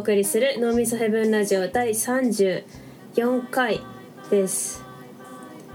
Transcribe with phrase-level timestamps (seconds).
[0.00, 3.82] 送りする脳みそヘブンラジオ第34回
[4.30, 4.82] です。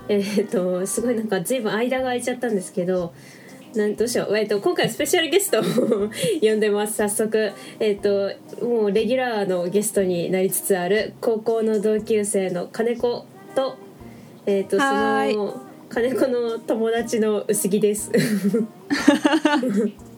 [0.09, 3.13] えーっとすごいなんか随分間が空いちゃったんですけど
[3.75, 5.63] なんどうしよう、えーっと今回スペシャルゲストを
[6.41, 6.95] 呼んでます。
[6.95, 8.02] 早速えーっ
[8.59, 13.77] ともうレギュラーのゲストになりつつある高校の同級生の金子と
[14.48, 18.12] えーっとその金子の友達の薄木です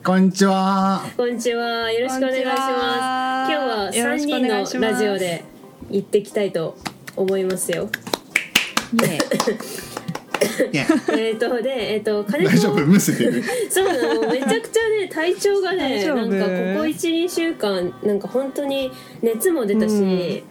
[0.08, 1.02] こんにちは。
[1.18, 1.92] こんにちは。
[1.92, 2.58] よろしくお願いします。
[2.62, 5.44] 今日はよろ三人しくお願いしのますラジオで
[5.90, 6.78] 行ってきたいと
[7.18, 7.90] 思いますよ。
[8.94, 9.20] ね
[11.12, 12.86] えっとでえっ、と金子大丈夫？
[12.86, 13.44] むせてる。
[13.70, 18.90] そうなのめちゃくちゃね体調がねなんかここ一二週間なんか本当に
[19.22, 20.42] 熱も出たし、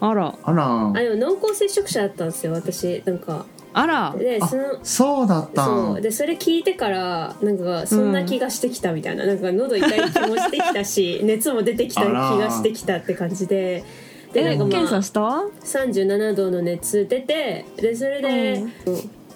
[0.00, 0.90] あらあら。
[0.92, 4.10] あでも濃厚接触者だったんですよ私なんかあら。
[4.12, 5.64] あでそのそうだった。
[5.66, 6.00] そう。
[6.00, 13.84] でそれ聞いてからなんかそんな気がしてきたみたいな,、なんか喉痛い気もしてきたし 熱も出てきた気がしてきたって感じで。
[14.32, 18.64] でなんかまあ検査した？37度の熱出てでそれで、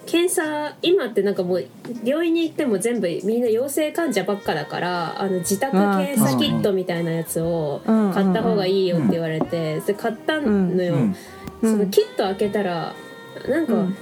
[0.05, 1.65] 検査今ってなんかもう
[2.03, 8.11] 病院に行っても全部みんな陽性患者ばっかだからあの自宅検査キットみたいなやつをうん。
[8.11, 11.15] 買った方がいいよって言われてで買ったのよ、うん。
[11.61, 12.93] そのキット開けたら
[13.47, 13.97] なんかうん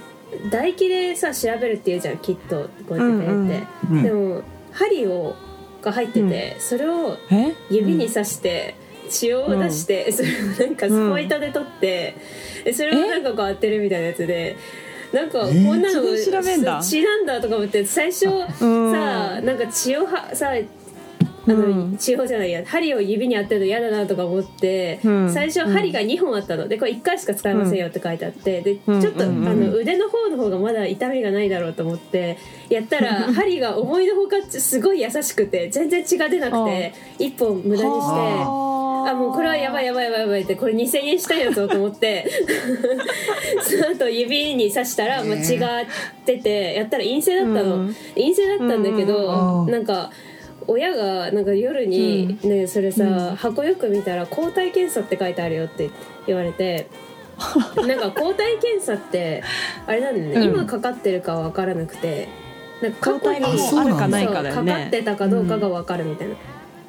[0.50, 4.42] 唾液でさ調べるって言うじゃんキットこうやってペンって、うんでも
[4.72, 5.34] 針を
[5.82, 7.54] が入ってて、それをえ？
[7.70, 8.76] 指に刺して
[9.08, 12.16] 血を出して、それをなんかスポイトで取って、
[12.64, 14.56] でそれをなんかこう当てるみたいなやつで。
[15.12, 16.02] なんかこえんなの
[16.80, 18.92] 血なんだとか思って最初うん。
[18.92, 20.52] さなんか血をはさ
[21.46, 25.32] あの、うじゃないや針を指に当てるの嫌だなとか思って、うん。
[25.32, 26.68] 最初針が2本あったの。
[26.68, 29.06] でこれ1回しか使えませんよって書いてあってでちうん。
[29.06, 29.48] ょっと、うん。
[29.48, 32.36] あの腕の方の方がまだ痛みがないだろうと思って
[32.68, 37.86] やったら針が思いのほかすごい優しくて全然血が出なくて1本無駄にして。
[37.86, 39.14] あ。
[39.14, 42.26] もうこれはやばいやばいやばいやばいってこれ2,000円したいやつをと思って
[43.62, 45.82] その後指に刺したら、まあ、血が
[46.26, 47.96] 出てやったら陰性だったの、うん。
[48.14, 49.72] 陰性だったんだけど、うん。
[49.72, 50.10] なんか
[50.70, 55.90] 親がなんか夜にね、それさ、箱よく見たら抗体検査って書いてあるよって
[56.28, 56.86] 言われて
[57.88, 59.42] なんか抗体検査って
[59.86, 60.54] あれなんだよね、うん。
[60.54, 62.28] 今かかってるかは分からなくて
[62.80, 66.34] なんか過去にあるかないかだよそうかかっねてたかどうかが分かるみたいな、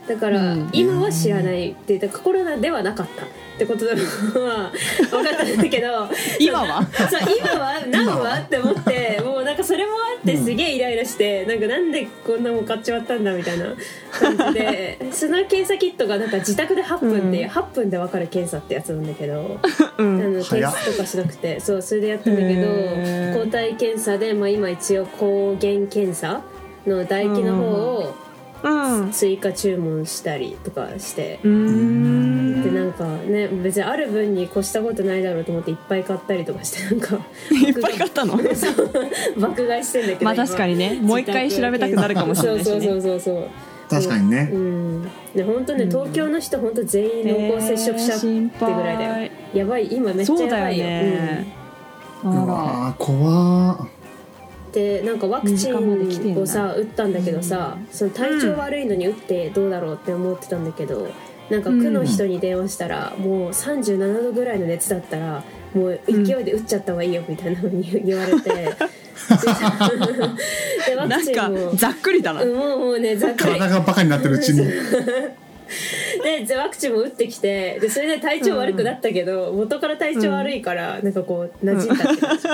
[0.08, 0.70] だから、うん。
[0.74, 3.26] 今は知らないって言ってコロナではなかった
[3.62, 4.72] ってことだは
[5.12, 6.82] 分かったんだけど 今は？
[7.10, 7.86] そう今は？
[7.88, 8.40] 何は？
[8.40, 13.66] って思ってもうなんかそれもあってすげえイライラして、なんかなんでこんなもん買っちまったんだみたいな
[14.12, 19.60] 感じでその検査キットがなんか自宅で8分で、うん8分で分かる検査ってやつなんだけど。
[19.98, 26.42] うあんの提早っ出とかしなくてそうそれでやったんだけど抗体検査で、まあ、今一応抗原検査
[26.88, 28.16] の唾液の方を
[28.64, 31.50] うん追加注文したりとかして、うー
[32.62, 32.74] ん。
[32.74, 37.16] でなんかね別にある分に越したことないだろうと思っていっぱい買ったりとかしてなんか
[37.52, 38.38] いっぱい買ったの？
[39.38, 41.00] 爆買いしてんだけどまあ確かにね。
[41.02, 43.48] もう一回調べたくなるかもしれないしそうそうねそうそう。
[43.90, 44.50] 確かにね。
[44.54, 44.58] う。
[44.58, 45.04] ん。
[45.36, 48.28] で本当ね東京の人本当全員濃厚接触者って
[48.60, 50.86] ぐらいだよ、やばい今めっちゃやばいよ。
[50.86, 51.48] ね。
[52.24, 53.84] うあわー怖ー。
[53.84, 54.02] うん
[54.72, 61.10] でなんかワクチンをさ打ったんだけどさ、その体調悪いのに打ってどうだろうって思ってたんだけど
[61.52, 68.74] なんか区の人に電話したら、もう37度ぐらいの熱だったらもう勢いで打っちゃった方がいいよみたいなのに言われて、 で
[70.96, 71.76] ワクチンも。
[71.76, 72.42] ざっくりだな。
[72.42, 73.44] うんもうもうねざっくり。
[73.60, 74.66] 体がバカになってるうちに。
[76.48, 82.52] でワクチンも打ってきてでそれで体調悪くなったけど、元から体調悪いから、なんかこう馴染んだって感じ、っ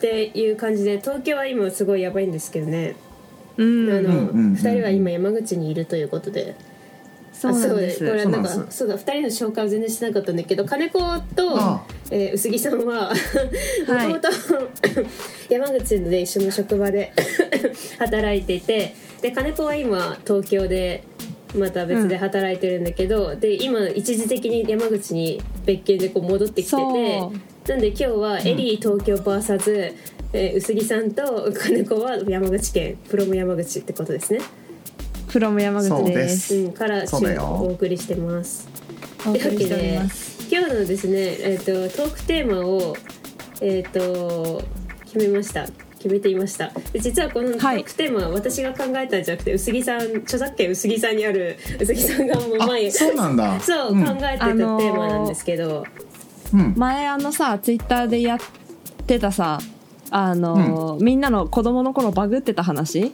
[0.00, 2.96] ていう感じで東京は今すごいやばいんですけどね、
[3.58, 3.90] うん。
[3.90, 4.12] あの、うんうんう
[4.50, 6.54] ん2人は今山口にいるということで。
[7.38, 7.98] そうなんであす。
[7.98, 10.98] これなんかそうだ2人の紹介を全然しなかったんだけど金子
[11.36, 13.12] とあえー薄木さんは
[13.86, 14.28] もともと
[15.48, 17.12] 山口で一緒の職場で
[17.98, 21.04] 働いていてで金子は今東京で
[21.56, 27.20] また別で働いてるんだけど、で今一時的に山口に別件でこう戻ってきてて
[27.68, 29.94] なんで今日はエリー東京 VS、
[30.34, 34.40] えー薄木さんと金子は山口県プロム山口ってことですね、
[35.28, 36.38] フロム山口です。
[36.48, 36.54] す。
[36.56, 38.66] うん、からお送りしてます。
[39.26, 42.96] お送りしております今日のですね、えー、とトークテーマを、
[43.60, 44.62] えー、と
[45.04, 45.66] 決めました。
[45.98, 46.70] 決めていました。
[46.92, 47.80] で実はこのトはい。
[47.80, 53.60] ークテーマは私が考えたんじゃなくて薄木さん著作権薄木さんにある薄木さんがもうあ前、そうなんだ。
[53.60, 54.04] そう、ん。
[54.04, 55.84] 考えてたテーマなんですけど、
[56.54, 56.74] うん。
[56.76, 58.38] 前あのさツイッターでやっ
[59.06, 59.58] てたさ
[60.10, 63.12] あの、みんなの子供の頃バグってた話？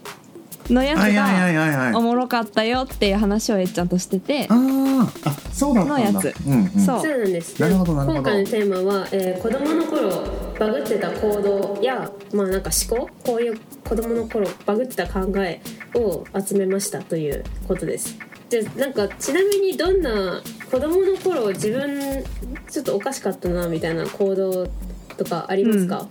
[0.71, 5.29] のやつがおもろかったよっていう話をえっちゃんとしててあー。
[5.29, 6.13] あそうだったんだ。
[6.13, 6.35] のやつ。
[6.47, 7.01] うんうん、そう。
[7.01, 7.61] そうなんです。
[7.61, 8.21] なるほどなるほど。
[8.21, 10.25] 今回のテーマは、えー子供の頃
[10.59, 15.61] バグってた行動やまあなんか思考こういう子供の頃バグってた考え
[15.95, 18.17] を集めましたということです。
[18.49, 20.41] じゃあなんかちなみにどんな
[20.71, 22.25] 子供の頃自分
[22.71, 24.69] ちょっとおかしかったなみたいな行動
[25.17, 26.09] とかありますか、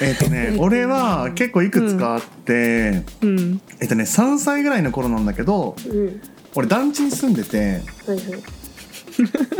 [0.00, 3.60] えっ、とね俺は結構いくつかあって、うん。
[3.80, 6.20] えっ、とね3歳ぐらいの頃なんだけどうん、
[6.54, 8.42] 俺団地に住んでてはいはい。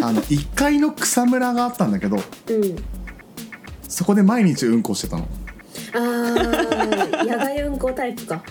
[0.02, 2.22] あの1階の草むらがあったんだけどうん。
[3.88, 5.28] そこで毎日うんこしてたの。
[5.94, 8.42] あー野外運行タイプか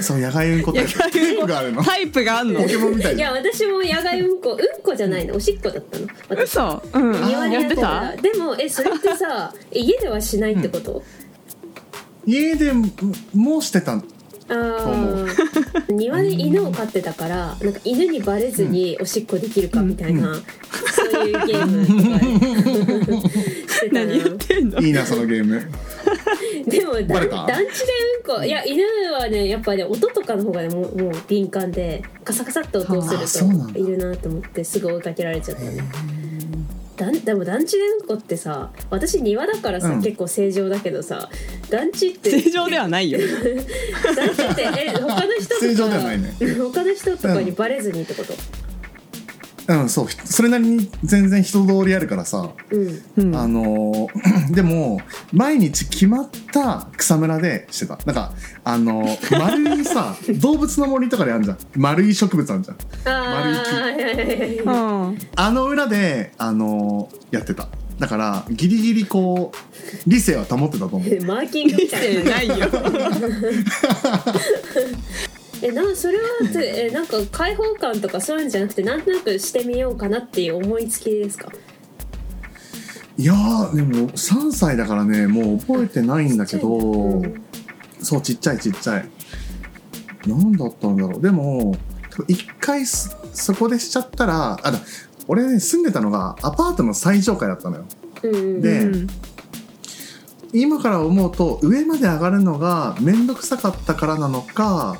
[0.00, 1.46] そう野外うんこって野外うんこ。
[1.46, 1.82] があるの？
[1.84, 2.60] タイプがあんの？
[2.62, 5.34] ポケモンみたいいや私も野外運行うんこじゃないの。
[5.36, 6.06] おしっこだったの。
[6.28, 6.42] 私。
[6.44, 6.82] 嘘。
[6.94, 7.12] うん。
[7.26, 7.82] 庭にやってやってた？
[8.16, 11.02] たでもえそれってさえ 家ではしないってこと、
[12.26, 12.72] 家で
[13.34, 14.00] もうしてたあ
[14.48, 15.26] あ
[15.88, 20.34] 庭で犬を飼ってたからなんか犬にバレずにおしっこできるかみたいな、
[21.12, 21.86] そういうゲーム
[23.06, 24.80] とかしてたな何言ってんの？
[24.80, 25.62] いいなそのゲーム
[26.66, 28.44] でも団地でうんこ。
[28.44, 28.82] いや犬
[29.12, 33.66] はねやっぱね音とかの方がねもうもう敏感でカサカサっと音をあすそうなんだ。
[33.68, 35.82] るといるなと思ってすぐ追いかけられちゃったね
[36.96, 40.02] だんでも団地でうんこってさ私庭だからさ、うん。
[40.02, 41.28] 結構正常だけどさ
[41.70, 43.18] 団地って正常ではないよ。
[44.14, 46.34] 団地ってえ他の人とか 正常ではないね。
[46.38, 48.34] 他の人とかにバレずにってこと？
[49.68, 50.06] うんそう。
[50.24, 53.02] それなりに全然人通りあるからさ、うん。
[53.16, 53.36] うん。
[53.36, 55.00] あのー でも
[55.32, 57.98] 毎日決まった草むらでしてた。
[58.04, 58.32] なんか
[58.64, 61.58] あのー丸いさ 動物の森とかであるじゃん。
[61.76, 62.76] 丸い植物あるじゃん。
[63.14, 65.26] あ丸い木。
[65.36, 67.68] あの裏であのーやってた。
[67.98, 71.02] だからギリギリこう理性は保ってたと思う。
[71.24, 72.54] マーキングみたいなないよ
[75.62, 76.24] えなそれは
[76.60, 81.48] えなんか開放感とかそういうんじゃなくてなんとなくしてみようかなっていう思いつきですか？
[83.18, 87.42] いやーでも3歳だからねもう覚えてないんだけど、うん。
[88.00, 89.08] そうちっちゃいちっちゃい。
[90.26, 91.22] 何だったんだろう。
[91.22, 91.76] でも
[92.26, 94.78] 一回そそこでしちゃったらあだ
[95.28, 97.84] 俺ね住んでたのがアパートの最上階だったのよ。
[98.24, 99.06] うんうんでうん。
[100.54, 104.98] 今から思うと上まで上がるのが面倒くさかったからなのか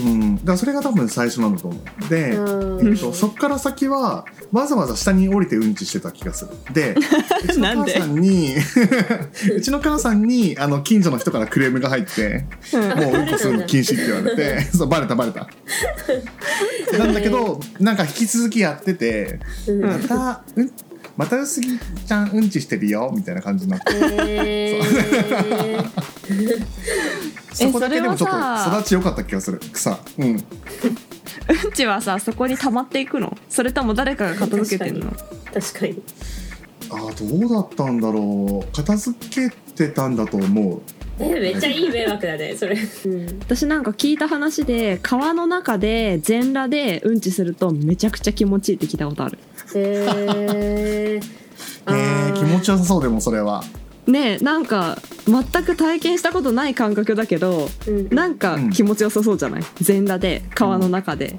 [0.00, 0.36] うん。
[0.36, 2.08] だからそれが多分最初なんだと思う。
[2.08, 6.50] で、ーえっと、そっから先はわざわざ下に降りてうんちしてた気がする。
[6.72, 6.94] で
[7.44, 7.92] うちのなんで？
[7.94, 8.54] 母さんに
[9.56, 15.48] うちの母さんにあの近所の人からクレームが入ってもううんこするの禁止って言われて そうバレたバレた。
[16.98, 19.80] なんだけどなんか引き続きやっててうん。
[19.84, 20.70] また、うん、
[21.20, 23.86] また薄木ちゃんうんちしてるよみたいな感じになって。
[24.26, 26.64] えー。
[27.52, 28.36] そこだけでもちょっと
[28.78, 29.60] 育ち良かった気がする。
[29.70, 30.00] 草。
[30.16, 30.28] うん。
[30.28, 30.42] うん
[31.74, 33.36] ちはさそこに溜まっていくの？
[33.50, 35.10] それとも誰かが片付けてんの？
[35.52, 36.02] 確かに。
[36.88, 38.74] あーどうだったんだろう。
[38.74, 40.80] 片付けてたんだと思う。
[41.18, 49.38] えめっちゃいい迷惑だねそれ、うん、私なんか聞いた話で川の中で全裸でうんちするとめちゃくちゃ気持ちいいって聞いたことある
[49.76, 51.24] えー、
[51.86, 53.62] あえー、気持ちよさそうでもそれは。
[54.06, 58.08] ねえなんか全く体験したことない感覚だけどうん。
[58.14, 59.62] なんか気持ちよさそうじゃない？
[59.80, 61.38] 全裸で川の中で、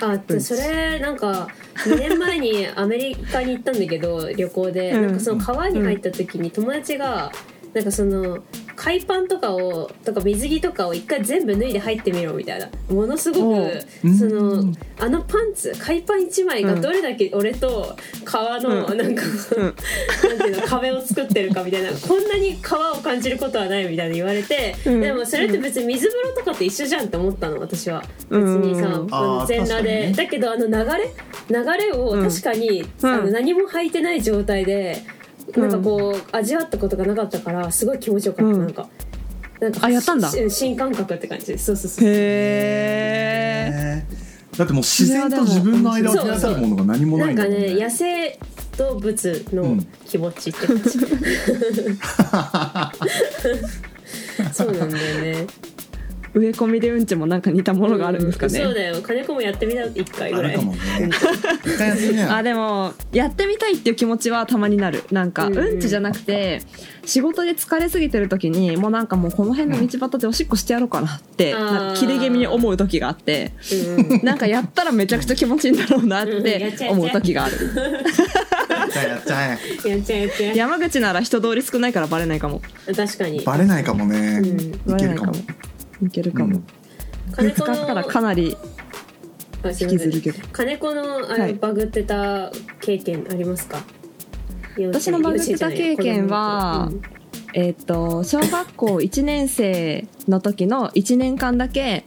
[0.00, 1.48] あでそれなんか
[1.86, 5.02] 2年前にアメリカに行ったんだけど旅行で、うん。
[5.06, 7.32] なんかその川に入った時に友達が
[7.74, 8.38] なんかその
[8.84, 12.68] 海パンとかをとか水着とかを一回全部脱いで入ってみろみたいな。
[12.90, 14.14] ものすごおくう。
[14.14, 14.74] そのうん。
[14.98, 18.98] あのパンツ海パン1枚がどれだけ俺と川のうん。
[18.98, 19.22] なんか、
[19.56, 19.62] うん。
[19.62, 19.74] なん
[20.38, 25.00] ていうの壁を作ってるかみたいなこんなに川を感じることはないみたいな言われて、うん。
[25.00, 28.02] でもそれって別に水風呂とかって一緒じゃんって思ったの私は。
[28.28, 28.62] 別うん。
[28.62, 31.12] にさ、全裸で、だけどあの流れ
[31.48, 32.28] 流れをうん。
[32.28, 33.08] 確かに、うん。
[33.08, 35.04] あの何も履いてない状態で、
[35.56, 38.60] なんかこう味わったことがなかったからすごい気持ちよかった、うん。
[38.60, 38.88] なんか。
[39.60, 40.28] なんかあやったんだ。
[40.28, 41.56] し新感覚って感じ。
[41.58, 44.58] そうそうそうへええー。
[44.58, 48.38] だってもう自然と自分の間を照らせるものが何もなないんかんだもんねね野生
[48.76, 50.82] 動物の気持ちって感じ、
[54.52, 55.46] そうなんだよね
[56.34, 59.02] 植え込みでうんちもなんか似たものがあるんですかね、うそうだよ。
[59.02, 60.58] 金子もやってみた一回ぐらい。
[60.58, 60.66] ね。
[62.28, 65.04] あでもやってみたいっていう気持ちはたまになる。
[65.10, 65.78] なんか、ううん。
[65.78, 66.62] ん、ちじゃなくて
[67.04, 74.24] 仕事で疲れすぎてる時にもうなんかもうこの辺の道端でおしっこしてやろうかなって、な切れ気味に思う時があってうんうん。
[74.24, 77.56] なんかやったらめちゃくちゃ気持ちいいんだろうなって思う時がある
[78.94, 79.88] やっちゃえ。
[79.88, 82.62] やっちゃえやっちゃ山口なら人通り少ないからバレないかも。
[82.94, 83.40] 確かに。
[83.40, 84.40] バレないかもね、
[84.86, 84.94] うん。
[84.94, 85.32] いけるかも
[86.02, 86.64] いけるかも、うん。
[87.32, 88.56] 金子使ったらかのなり
[89.80, 91.54] 引きずるけど金子のあれ、はい。
[91.54, 93.78] バグってた経験ありますか？
[94.78, 97.12] 私のバグってた経験は幼稚園じゃない子供の頃
[97.54, 102.06] えっと小学校 1年生の時の1年間だけ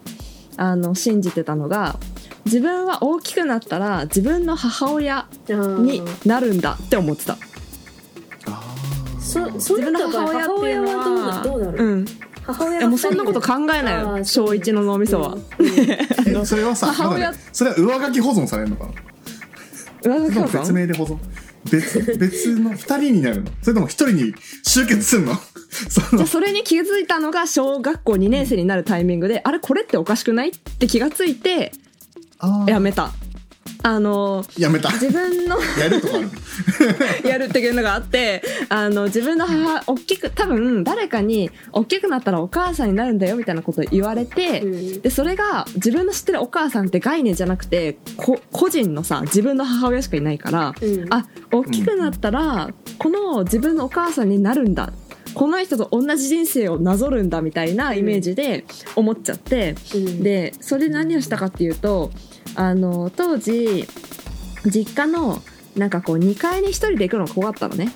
[0.58, 2.00] あの信じてたのが
[2.46, 7.38] 自分は大きくなったら自分の母親うんになるんだって思ってた。
[9.20, 11.44] 自分の母親っていうのは
[11.78, 12.06] うん
[12.46, 14.24] 母親いやもうそんなこと考えないよ。
[14.24, 15.68] 小1の脳みそは、うん。
[15.68, 17.38] えそれはさ母親ね。
[17.52, 18.86] それは上書き保存されるのか
[20.04, 20.16] な？
[20.18, 21.18] 上書き保それとも別存名で保存？
[21.72, 23.52] 別別の2人になるの？
[23.62, 24.34] それとも1人に
[24.64, 25.34] 集結するの？
[25.90, 26.08] その。
[26.12, 30.50] じゃあそれに気づいたのが小学校2年生になるタイミングで、あれこれっておかしくない？
[30.50, 31.72] って気がついて
[32.68, 33.12] やめた
[33.86, 34.90] あのやめた。
[34.94, 36.30] 自分の やるとかある。
[37.30, 45.02] やるっていうのがあってあの自分の母大きく多分誰かに大きくなったらお母さんになるんだよみたいなことを言われて、うん。
[45.02, 51.06] でそれが自分の知ってるお母さんって概念じゃなくてこ個人のさ自分の母親しかいないから、うん。
[51.14, 54.92] あ大きくなったらこの自分のお母さんになるんだ。
[55.36, 58.64] この人と同じ人生をなぞるんだみたいなイメージで
[58.96, 60.24] 思っちゃって、うん。
[60.24, 62.10] でそれで何をしたかっていうと
[62.54, 63.88] あの当時
[64.66, 65.42] 実家の
[65.76, 67.92] なんかこう2階に一人で行くのが怖かったのね。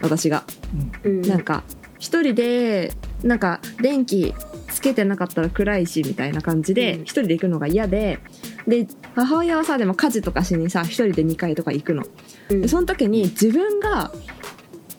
[0.00, 0.44] 私が。
[1.04, 1.22] うん。
[1.22, 1.64] なんか
[1.98, 2.92] 一人で
[3.22, 4.34] なんか電気
[4.68, 7.02] つけてなかったら暗いしみたいな感じでうん。
[7.02, 8.20] 一人で行くのが嫌で。
[8.66, 12.04] で母親はさでも家事とかしにさ一人で2階とか行くの。
[12.50, 12.62] うん。
[12.62, 14.12] でその時に自分が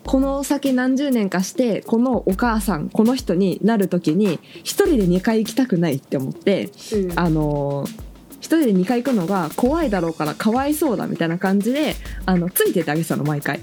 [0.04, 7.18] この先何十年かしてこのお母さんこの人になる時に一人で2回行きたくないって思ってうん。
[7.18, 8.13] あのー一
[8.44, 11.96] 人で2回行くのが怖いだろうからかわいそうだみたいな感じで
[12.26, 13.60] あのついててあげてたの毎回。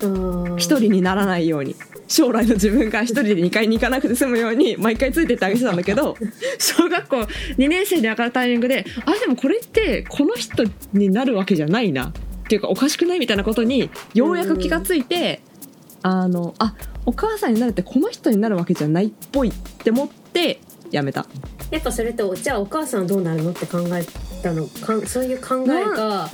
[0.00, 1.74] あー一人にならないように。
[2.06, 6.18] 将来の自分が一人で2階に行かなくて済むように毎回ついてってあげてたんだけど
[6.60, 7.16] 小学校
[7.56, 12.12] 2年生で上がるタイミングであでもこれってこの人になるわけじゃないな。
[12.44, 15.40] っていうかおかしくないみたいなことにようやく気がついて、
[16.02, 16.74] あのあ
[17.06, 19.52] お母さんになるってこの人になるわけじゃないっぽいっ
[19.82, 21.26] て思ってやめた
[21.70, 24.04] やっぱそれってじゃあお母さんはどうなるのって考え
[24.42, 26.30] たのかんそういう考えが、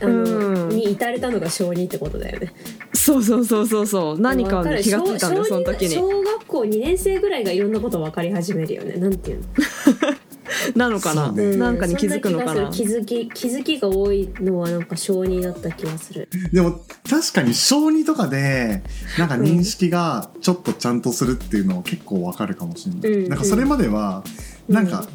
[0.00, 0.68] あのうん。
[0.70, 2.52] に至れたのが小児ってことだよね。
[2.92, 4.20] そうそうそうそうそう。
[4.20, 5.94] 何か気がついたんだその時に。
[5.94, 9.46] 小小学校2年生ぐらいがいろんなこと分かり始めるよねなんていうの。
[10.76, 11.44] なのかな、そうね。
[11.44, 12.70] うなんかに気づくのかな？
[12.70, 16.28] 気づき気づきが多いのはなんか小児だった気がする。
[16.52, 18.82] でも確かに小児とかで
[19.18, 23.28] なんか認識がちょっとちゃんとするっていうのは結構わかるかもしれない、うん。
[23.28, 24.22] なんかそれまでは
[24.68, 25.06] なんか、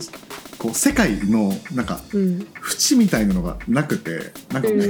[0.58, 2.48] こう世界のなんかうん。
[2.62, 4.88] 縁みたいなのがなくてなんかもう、うん。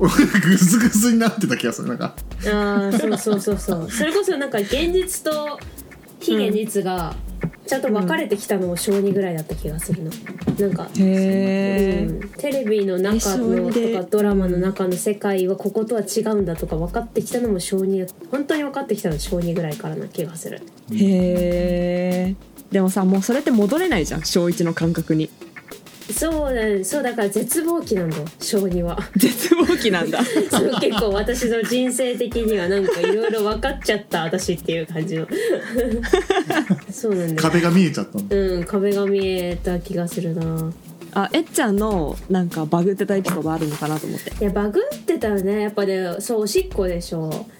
[0.00, 0.08] グ
[0.56, 1.88] ズグズになってた気がする。
[1.88, 2.14] なんか。
[2.46, 3.88] ああそうそうそうそう。
[3.92, 5.60] それこそなんか現実と
[6.18, 7.14] 非現実が
[7.66, 10.10] ちゃんと分かれてきたのも小児ぐらいだった気がするの。
[10.58, 12.28] なんかへえ、うん。
[12.30, 20.62] テレビの中のとかドラマの中の世界はこことは違うんだとか分かってきたのも小児本当に分かってきたのは小児ぐらいからな気がする。
[20.92, 22.34] へえ
[22.70, 25.30] でもさもうそれって戻れないじゃん小一の感覚に。
[26.12, 28.16] そうだそうだから絶望期なんだ。
[28.16, 28.98] よ小児は。
[29.16, 30.20] 絶望期なんだ。
[30.50, 35.26] そう結構私の人生的にはなんかいろいろ分かっちゃった私っていう感じの。
[36.90, 38.24] そうなんだよ壁が見えちゃったの？
[38.28, 40.72] うん壁が見えた気がするな。
[41.12, 44.30] あえっちゃんのなんかバグってたエピソードあるのかなと思って。
[44.30, 45.60] いやバグってたらね。
[45.60, 47.24] やっぱねそうおしっこでしょ。
[47.24, 47.59] うん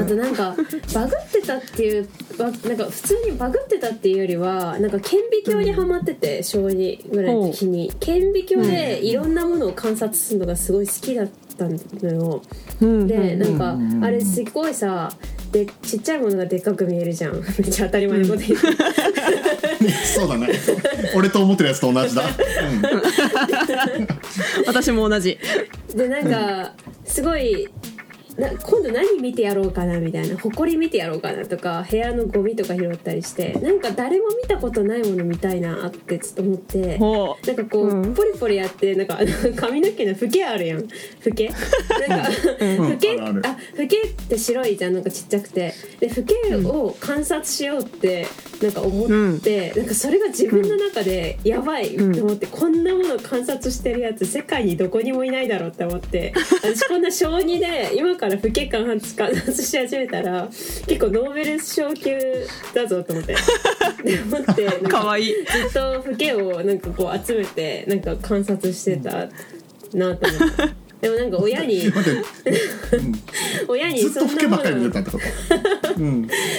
[0.00, 0.56] あとなんか
[0.94, 2.08] バグってたっていう
[2.38, 7.92] ばなんか普通にバグってたっていうよりはなんか顕微鏡にはまってて、小児ぐらいの時に。
[8.00, 12.42] 顕微鏡でいろんなものを観察するのがすごい好きだったのよ。
[12.80, 13.06] うん。
[13.06, 13.82] でなんかうん。
[13.82, 13.92] うん。
[13.94, 14.04] うん。
[14.04, 15.12] あれすごいさ
[15.52, 17.34] でちっちゃいものがでっかく見えるじゃん。
[17.36, 20.48] めっちゃ当たり前のこと言って、 そうだね。
[21.14, 22.22] 俺と思ってるやつと同じだ、
[24.66, 25.38] 私も同じ。
[25.94, 26.72] でなんか
[27.04, 27.68] すごい
[28.36, 38.14] な今度何見てやろうかなみたいな埃見てやろうかなとか部屋のゴミとか拾ったりしてなんか誰も見たことないもの見たいなってちょっと思ってほなんかこう、うん。
[38.14, 39.18] ポリポリやってなんか
[39.56, 40.86] 髪の毛のフケあるやん。
[41.20, 41.48] フケ？
[42.08, 42.28] なんか
[42.60, 42.76] うん。
[42.92, 45.74] フケ、あフケって白いじゃんなんかちっちゃくて。
[46.00, 48.26] でフケを観察しようって
[48.60, 60.46] なんか思って、なんかそれが自分の中でやばいと思って、こんなものを観察してるやつ世界にどこにもいないだろうって思って 私こんな小児で今からフケ観察観察し始めたら
[60.86, 62.16] 結構ノーベル賞級
[62.72, 63.34] だぞと思って。
[64.04, 65.26] で思ってなんうかわいい。
[65.26, 65.32] ず
[65.68, 69.28] っとフケをなんかこう集めてなんか観察してた
[69.92, 70.82] なと思って。
[71.00, 72.52] でもなんか親に待って、
[73.66, 74.62] 親にずっとそんなもの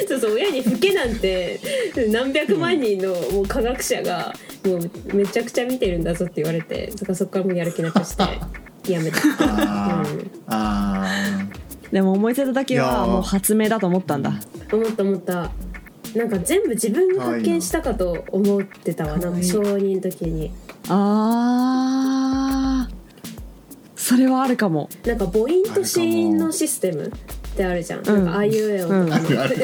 [0.05, 1.61] そうそう親にフケなんて
[2.09, 8.23] 何百万人のもう科学者がもうめちゃくちゃ見てるんだぞって言われてだからそこからもうやる気なくして
[8.91, 10.13] やめた、あー。
[10.13, 11.07] うん、あ
[11.91, 14.33] でも思いついた時いやーはもう発明だと思ったんだ。
[14.71, 15.51] 思った思った。
[16.15, 20.51] なんか全部自分が発見したかと思ってたわなんか小2の時に。
[20.89, 22.93] あー。
[23.95, 24.89] それはあるかも。
[25.05, 27.11] なんか母音と子音のシステムっ
[27.55, 29.15] てあるじゃん、なんかあいうえおとか。
[29.15, 29.57] ああるある。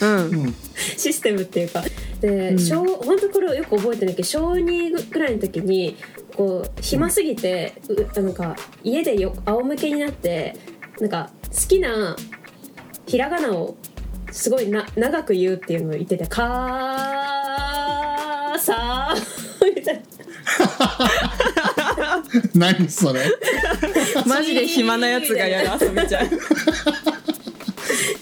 [0.00, 0.06] う
[0.46, 0.54] ん。
[0.96, 1.82] システムっていうか
[2.20, 5.96] で、小本当これをよく覚えてないけど小2ぐらいの時に
[6.34, 10.56] こう暇すぎて、うなんか家でよ仰向けになって
[11.00, 12.16] なんか好きな
[13.06, 13.76] ひらがなを
[14.32, 20.02] すごいな長く言うっていうのを言ってて「かーさー」みたいな。
[22.54, 23.20] 何それ。
[24.26, 26.30] マジで暇なやつがやる遊びじゃん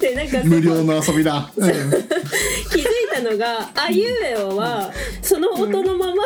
[0.05, 1.67] でなんかそ無料の遊びだ、う。
[1.67, 4.93] ん気づいたのが「あいうえお」は
[5.23, 6.25] その音のまま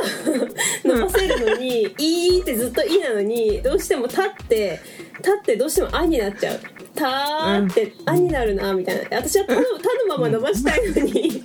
[0.84, 4.80] 伸ばせるのに「い」ってずっと「い」なのにどうしても「た」って
[5.22, 6.60] 「た」ってどうしても「あ」になっちゃう
[6.94, 9.18] 「た」って「あ」になるなみたいな。
[9.18, 9.68] 私は「た」の「た」
[10.08, 11.42] のまま伸ばしたいのに。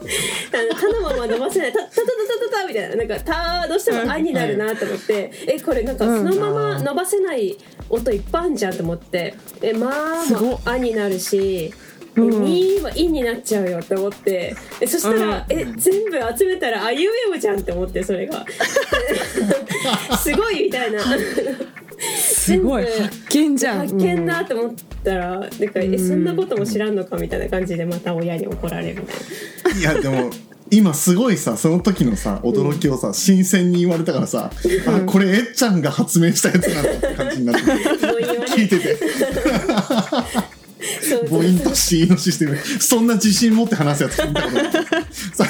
[0.00, 2.00] あの「た」のまま伸ばせない「た」「た」「た」
[2.50, 7.56] 「た」「た」みたいななんか「た」どうしても「あ」になるなと思ってえこれなんかそのまま伸ばせない
[7.88, 11.72] 音いっぱいあんじゃんと思って「えまあ」すごっも「あ」になるし
[12.16, 14.54] 「うんに」は「い」になっちゃうよって思って
[14.86, 18.44] そしたら、うんえ全部集めたら「あいうえおじゃん」って思ってそれが
[20.18, 21.00] すごいみたいな
[22.40, 23.78] すごい発見じゃん。
[23.80, 30.30] 発見だと思ったら、なんかえそんなことも知らんのかみたいな感じでまた親に怒られるみたいいやでも
[30.70, 34.50] 今すごいさその時のさ驚きをさ、新鮮に言われたからさ、
[34.86, 37.62] あこれえっちゃんが発明したやつなんだって感じになって。
[38.50, 38.96] 聞いてて
[41.28, 42.56] 母音と子音のシステム。
[42.56, 44.72] そんな自信持って話すやつ聞いたことない。
[45.34, 45.46] さ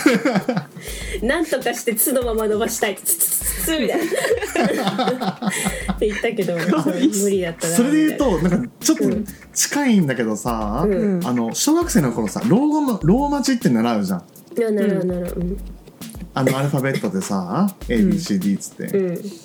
[1.22, 5.50] なんとかして「つ」のまま伸ばしたい「つつつつつ」みたいな
[5.92, 9.04] って言ったけど無理だったなそれで言うとなんかちょっと
[9.54, 14.22] 近いんだけどさ、うんあの小学生の頃さローマローマ字って習うじゃんん
[16.32, 18.84] あのアルファベットでさ ABCD っつって、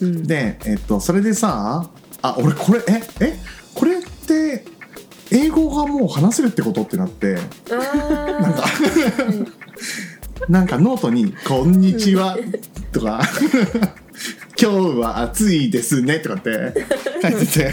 [0.02, 1.90] うんでえっとそれでさ
[2.22, 3.40] あ俺これええ
[3.74, 4.64] これって
[5.32, 7.38] 英語がもう話せるってことってなって。
[7.72, 7.76] あ
[10.50, 10.78] なんか。
[10.80, 12.38] ノートに「こんにちは」
[12.92, 13.22] とか
[14.62, 16.74] 「今日は暑いですね」とかって。
[17.22, 17.72] 書いてて。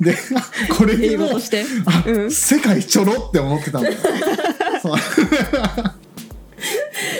[0.00, 0.16] で
[0.76, 1.64] これで英も語として。
[1.86, 2.30] あ、うん。
[2.30, 3.96] 世界ちょろって思ってたんだよ
[4.80, 4.96] そう。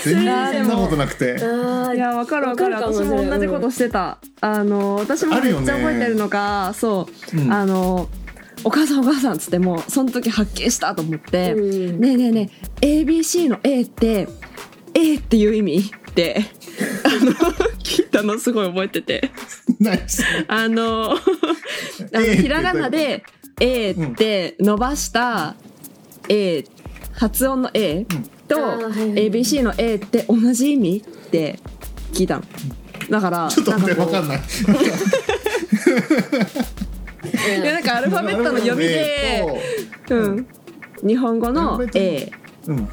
[0.05, 1.37] 全然そんなことなくて。
[1.43, 2.75] あいやわかるわかる。
[2.77, 4.19] わかるかも私も同じことしてた。
[4.41, 7.53] あの私もめっちゃ覚えてるのがそう、うん。
[7.53, 8.09] あの
[8.67, 12.01] お母さんお母さんっつってもうその時発見したと思って、うん。
[12.01, 12.51] ねえねえね
[12.83, 14.27] え ABC の A って
[14.93, 15.83] A っていう意味っ
[16.15, 16.45] て
[17.05, 17.31] あの
[17.79, 19.31] 聞いたのすごい覚えてて。
[20.49, 21.17] あのあ
[22.13, 23.23] のひらがなで
[23.61, 25.55] A って伸ばした
[26.29, 26.65] A
[27.13, 28.05] 発音の A
[28.49, 31.61] と ABC の A って同じ意味って
[32.13, 32.43] 聞いたの。
[33.11, 34.41] だからちょっと待ってなんかこうわかんない
[37.27, 39.45] いやなんかアルファベットの読みで、
[40.11, 40.15] う。
[40.15, 40.47] ん、
[41.03, 42.33] 日本語の A ッ
[42.69, 42.89] うん。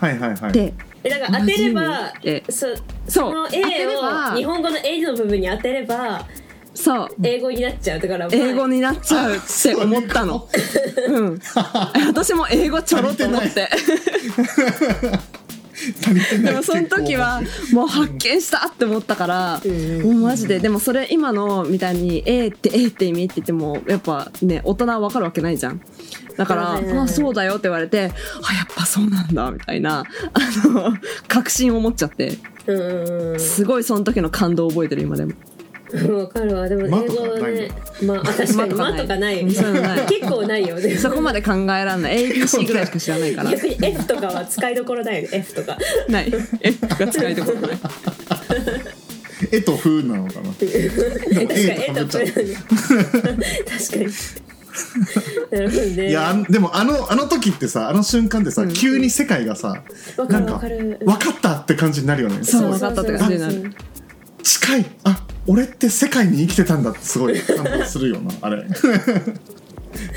[0.00, 0.52] はいはいはい。
[0.52, 2.76] でえだから当てればえそそう。
[3.08, 6.26] その当て A ればを日本語の A の部分に当てれば
[6.74, 7.08] そう。
[7.22, 10.48] 英語になっちゃうだから英語になっちゃうって思ったの。
[11.08, 11.40] うん。
[12.06, 13.68] 私も英語ちょろっと思って。
[16.42, 17.40] でもその時は
[17.72, 20.58] もう発見したって思ったから、んもうマジで。
[20.58, 25.80] でもそれ今のみたいに A って A って意味って言ってもやっぱね大人は分かるわけないじゃん。
[26.36, 30.94] だから「はいはいはいあそうだよ」って言われて「あやっぱそうなんだ」みたいなあの
[31.26, 32.38] 確信を持っちゃって。
[33.38, 35.32] すごいその時の感動を覚えてる今でも。
[35.92, 36.68] うんわかるわ。
[36.68, 37.70] でも英間と語かないね
[38.02, 39.46] まあ確かに間間とかない。
[39.46, 40.76] 結構ないよ。
[40.76, 42.28] ねそこまで考えらんない。
[42.30, 43.50] ABC ぐらいしか知らないから。
[43.50, 45.28] 逆に F とかは使いどころだよね。
[45.32, 45.78] F とか。
[46.08, 46.32] ない。
[46.60, 47.78] F が使いどころない。
[49.52, 50.52] 絵と風なのかな？
[50.52, 52.24] 確かに A ととかぶっちゃう。
[52.24, 54.06] F 確かに。
[55.50, 56.08] なるほどね。
[56.10, 59.82] いやでもあのあの時ってさあの瞬間でさ、急に世界がさ
[60.16, 60.98] わかるなんかわかる。
[61.00, 62.44] 分かったって感じになるよね。
[62.44, 63.72] そう分かったって感じになる。
[64.42, 64.86] 近い。
[65.04, 68.64] あ俺って世界に生きてたんだってすごい 感動するよなあれ。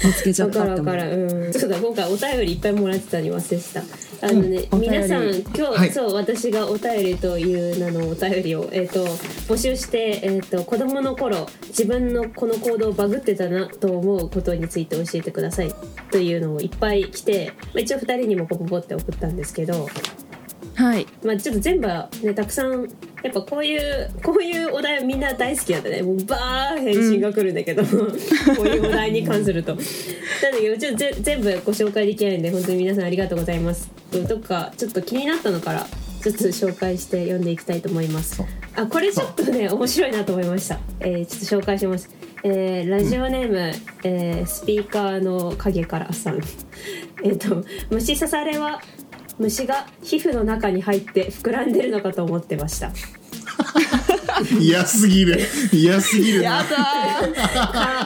[0.03, 0.95] 見つけちゃったって思う。
[0.95, 4.27] うん、そうだ今回お便りいっぱいもらってたに忘れてた。
[4.27, 5.91] あのね、うん皆さん今日、はい。
[5.91, 9.05] そう私がお便りという名のお便りを、えー、と
[9.51, 15.73] 募集して、えー、と子供の頃自分のこの行動バグってたなと思うことについて教えてください。
[16.11, 19.87] というのをいっぱい来て、まあ、一応2人にもポポポって送ったんですけど、
[20.75, 21.07] はい。
[21.23, 22.89] まあちょっと全部はねたくさん
[23.23, 26.01] やっぱこういうこういうお題はみんな大好きなんだね。
[26.01, 27.89] もうバー返信が来るんだけど、こ
[28.63, 29.75] ういうお題に関すると。
[29.75, 29.79] なん
[30.53, 33.91] だけどちょっとぜ全部ご紹介できないんで本当に皆さんありがとうございます。
[34.27, 35.85] どっかちょっと気になったのから
[36.21, 38.43] ちょっと紹介して読んでいきたいと思います。
[38.75, 42.09] あこれちょっとね面白いなと思いました、えーちょっと紹介します。
[42.43, 43.71] えーラジオネーム、
[44.03, 46.41] えースピーカーの影からさん。
[47.23, 48.81] えっと虫刺されは
[49.41, 52.91] 虫が皮膚の中に入って膨らんでるのかと思ってました。
[54.59, 55.39] 嫌すぎる。
[55.71, 56.57] 嫌すぎるな。
[56.57, 56.65] や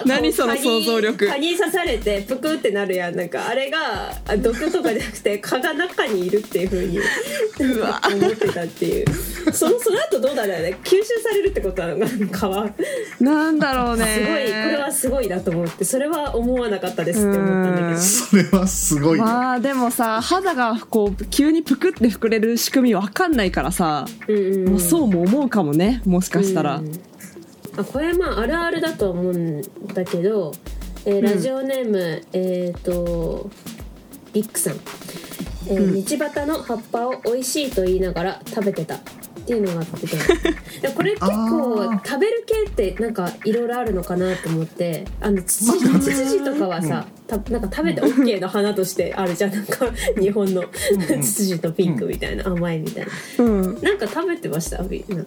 [0.05, 1.27] 何その想像力。
[1.27, 3.15] 蚊に刺されてプクってなるやん。
[3.15, 8.01] なんかあれがあ毒とかじゃなくて蚊が中にいるっていうふうにうわ。
[8.05, 9.05] 思ってたっていう。
[9.53, 10.77] そのその後どうだろうね？
[10.83, 12.69] 吸収されるってことなのか蚊は。
[13.19, 14.05] なんだろうね。
[14.05, 17.97] すごいこれはすごいなと思ってそれは思わなかったですって思ったんだけど。
[17.97, 26.01] それはすごいよまあでもさ肌がこう急にぷくって膨れる仕組みわかんないからさ、うんうんもうそうも思うかもね。
[26.05, 26.91] もしかしたら、うん。
[27.77, 29.61] あこれはまああるあるだと思うん
[29.93, 30.53] だけど、
[31.05, 33.49] えーラジオネーム、えっ、と
[34.33, 34.73] リックさん、
[35.67, 38.99] えー道端の葉っぱを美味しいと言いながら食べてたっ
[39.45, 40.07] ていうのがあって。
[40.81, 45.05] でこれ結構食べる系ってなんかいろいろあるのかなと思って。
[45.21, 49.51] あのツツジとかはさ、たなんか食べて OK の花としてあるじゃん。
[49.51, 49.87] なんか
[50.19, 50.65] 日本のう
[51.17, 53.05] んツツジとピンクみたいな、甘いみたい
[53.37, 53.43] な。
[53.43, 53.81] うん。
[53.81, 54.81] なんか食べてました？
[54.83, 55.23] みんな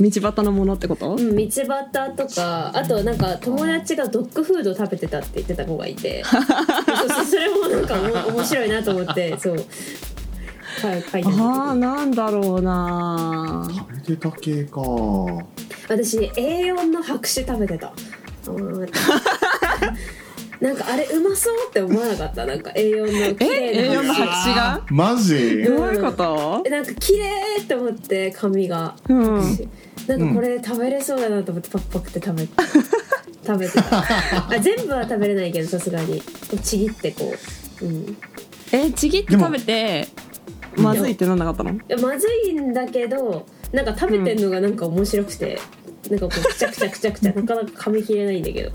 [0.00, 7.94] 道端のものってこと、うん、道端とかあとなんか友達がドッグフード食べてたって言ってた子がいて それもなんか
[8.28, 9.64] お面白いなと思ってそう。
[10.80, 13.66] 書い書いてああなんだろうな。
[13.74, 14.80] 食べてた系か。
[15.88, 17.92] 私 A4 の白紙食べてた。
[18.48, 18.86] うん
[20.60, 22.46] なんかあれうまそうって思わなかった？
[22.46, 23.88] なんか A4 の綺麗え？
[23.88, 24.86] な A4 の白紙が？
[24.90, 25.62] マジ？
[25.64, 26.62] どういうこと？
[26.64, 28.96] えなんか綺麗って思って紙が。
[29.08, 29.40] うん。
[30.06, 32.46] なんかこれ食べれそうだなと思ってパクパクって食べ
[33.46, 33.98] 食べてた。
[33.98, 36.22] あ全部は食べれないけどさすがに。
[36.62, 37.34] ちぎってこ
[37.82, 38.16] う、うん、い
[38.72, 38.90] え？
[38.92, 40.08] ちぎって食べて
[40.76, 41.78] まずいってなんなかったの？
[41.88, 45.58] やまずいんだけどなんか食べてんのがなんか面白くて、
[46.08, 48.70] なんかこうくちゃくちゃくちゃくちゃなかなか噛み切れないんだけど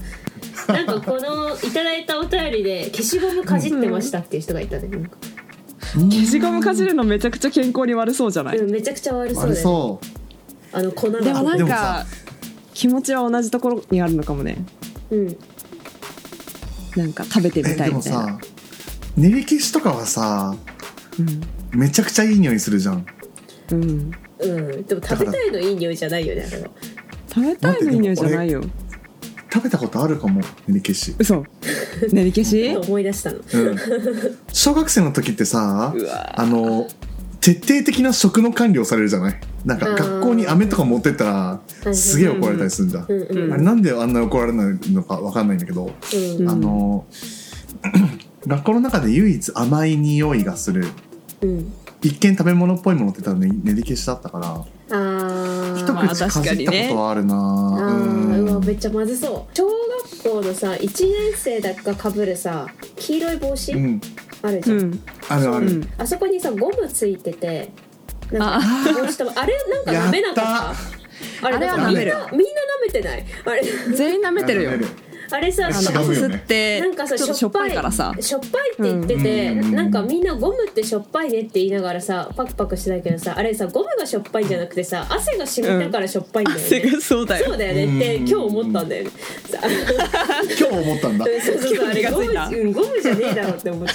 [0.67, 5.17] なんかこのいただいたお便りで消しゴムかじってましたっていう人がいたねなんか、
[5.93, 9.99] 消しゴムかじるのめちゃくちゃ健康に悪そうじゃない、うん、めちゃくちゃ悪そう悪でそ
[10.73, 11.21] あの粉が。
[11.21, 12.05] でもなんか
[12.73, 14.57] 気持ちは同じところにあるのかもね。
[15.09, 15.37] うん。
[16.95, 18.21] なんか食べてみたいみたいな。
[18.27, 18.39] さ
[19.17, 20.55] 練り消しとかはさ
[21.71, 23.05] めちゃくちゃいい匂いするじゃん。
[23.71, 26.69] うん、うん、うん、でも食べたいのいい匂いじゃないよねあれは。
[27.29, 28.61] 食べたいのいい匂いじゃないよ
[29.53, 31.15] 食べたことあるかも練り消し。
[31.19, 31.45] 嘘。
[32.11, 32.75] 練り消し？
[32.77, 33.37] 思い出したの。
[33.39, 33.77] うん。
[34.53, 35.93] 小学生の時ってさ
[36.35, 36.87] あの
[37.41, 39.39] 徹底的な食の管理をされるじゃない？
[39.65, 45.91] なんか学校に飴とか持ってったらいすげえ怒られたりするんだ、うんうんあれなんであんな怒られないのかわかんないんだけど、
[46.39, 46.49] うん。
[46.49, 47.05] あの
[48.47, 50.87] 学校の中で唯一甘い匂いがする。
[51.41, 51.73] うん。
[52.03, 54.97] 一見食べ物っぽいものって多分ね練り消しだったから
[55.85, 57.35] 一口かじったことはあるな。
[57.35, 59.57] あーうわうんめっちゃまずそう。
[59.57, 59.67] 小
[60.23, 64.01] 学校のさ1年生だかかぶるさ黄色い帽子、うん。
[64.43, 65.03] あるじゃん、うん。
[65.29, 65.89] あるある、うん。
[65.97, 67.71] あそこにさゴムついてて
[68.31, 68.67] なんか
[69.01, 70.75] 帽子ともあれなんか舐めなかっ
[71.41, 71.47] た？
[71.47, 72.11] あれあれはなんか舐める。
[72.11, 72.45] みんなみんな舐
[72.87, 73.25] めてない？
[73.45, 73.63] あれ。
[73.95, 74.71] 全員舐めてるよ
[75.31, 76.35] あれさああの違うよね。
[76.35, 77.71] 吸ってなんかさちょっとしょっぱい。
[77.71, 87.45] からさしょっぱいって言ってて、うんなんかみんなゴムってしょっぱいねって言いながらさパクパクしてたけどさあれさゴムがしょっぱいんじゃなくてさ汗が染みたからしょっぱいんだよね、汗がそうだよ。
[87.45, 89.09] そうだよねってうん今日思ったんだよね。
[89.45, 91.25] さ 今日思ったんだ。
[91.25, 93.93] そうそうそうあれゴムゴムじゃねえだろって思って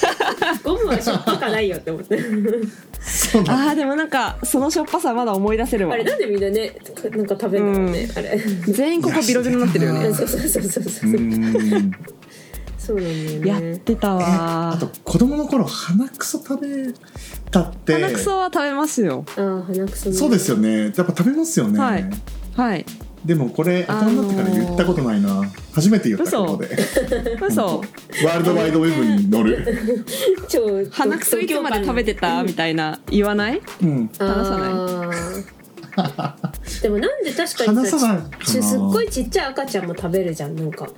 [0.65, 5.95] ゴムはしょっぱかないよって思ってあーでもなんかそのしょっぱさまだ思い出せるわ。
[5.95, 6.73] あれなんでみんなね
[7.13, 8.39] なんか食べるんだろうね、あれ。
[8.69, 10.13] 全員ここビロビロになってるよね。
[10.15, 11.11] そうそうそうそうそう。
[11.11, 11.26] うーん
[12.79, 13.07] そうだ
[13.61, 13.73] ね。
[13.73, 14.73] ってたえわ。
[14.73, 16.93] あと子供の頃鼻くそ食べ
[17.51, 17.95] たって。
[17.95, 19.25] 鼻くそは食べますよ。
[19.37, 20.15] ああ鼻くそね。
[20.15, 20.85] そうですよね。
[20.85, 22.09] やっぱ食べますよね、はい。
[22.55, 22.87] はい。
[23.25, 26.79] でもこれ大人になってから言ったことないな、初めて言ったことで。
[27.49, 27.65] 嘘。
[27.65, 30.07] ワールドワイドウェブに載る、
[30.49, 32.45] 超鼻くそいつまで食べてた？
[32.45, 33.61] みたいな言わない？
[33.83, 34.71] うん、話さない？
[36.83, 38.39] でもなんで確かに話ささないかな。
[38.45, 40.55] ちすっごいちっちゃい赤ちゃんも食べるじゃん。
[40.55, 40.89] なんか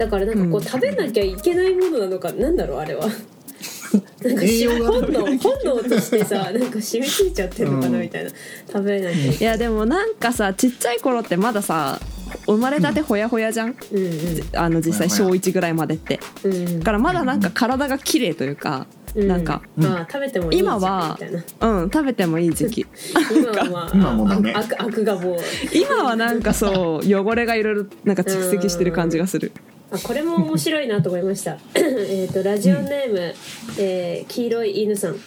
[0.00, 0.64] だからなんかこう、うん。
[0.64, 3.06] 食べなきゃいけないものなのかなんだろうあれは。
[4.22, 8.30] なんかし栄養が本能本能としてさ なんか染みついちゃってるのかなうんみたいな。
[8.72, 9.44] 食べなきゃいい。
[9.44, 12.00] やでもなんかさちっちゃい頃ってまださ
[12.46, 16.18] 生まれたてほやほやじゃん、うんあの実際小ほやほや1ぐらいまでって。
[16.44, 16.78] うんうん。
[16.78, 21.68] だからまだなんか体が綺麗というかうなんかまあ食べてもいい今はみたいな。
[21.82, 22.86] うん食べてもいい時期。
[23.34, 24.52] 今はまあ 今はもうダメ。
[24.54, 25.36] 悪悪がもう。
[25.74, 29.52] 今はなんかそう汚れがいろいろなんか蓄積してる感じがする
[29.92, 31.58] あこれも面白いなと思いました。
[31.74, 33.34] えっとラジオネーム、
[33.78, 35.18] えー黄色い犬さん、うん。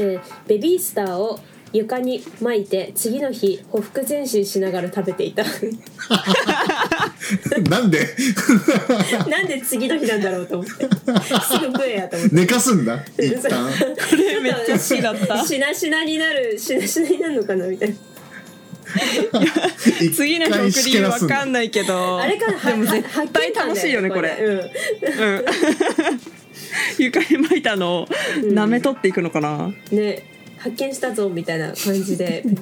[0.00, 1.38] えーベビースターを
[1.72, 5.44] 床に巻いて次の日ほふ前進しながら食べていた。
[7.68, 8.00] なんで？
[9.30, 10.72] なんで次の日なんだろうと思って。
[10.72, 10.88] す
[11.60, 12.34] ぐ食えやと思って。
[12.34, 12.98] 寝かすんだ？
[13.18, 13.70] 一旦。
[14.10, 15.44] これめっちゃ好きだった。
[15.46, 17.94] しなしなになるしなしなになるのかなみたいな
[20.14, 22.20] 次の日送り理由わかんないけど。
[22.20, 24.36] あれからでも絶対楽しいよねこれ。
[24.40, 25.44] うんうん。
[26.98, 28.08] 床に巻いたのを
[28.42, 30.26] 舐め取っていくのかな、ね
[30.58, 32.44] 発見したぞみたいな感じで。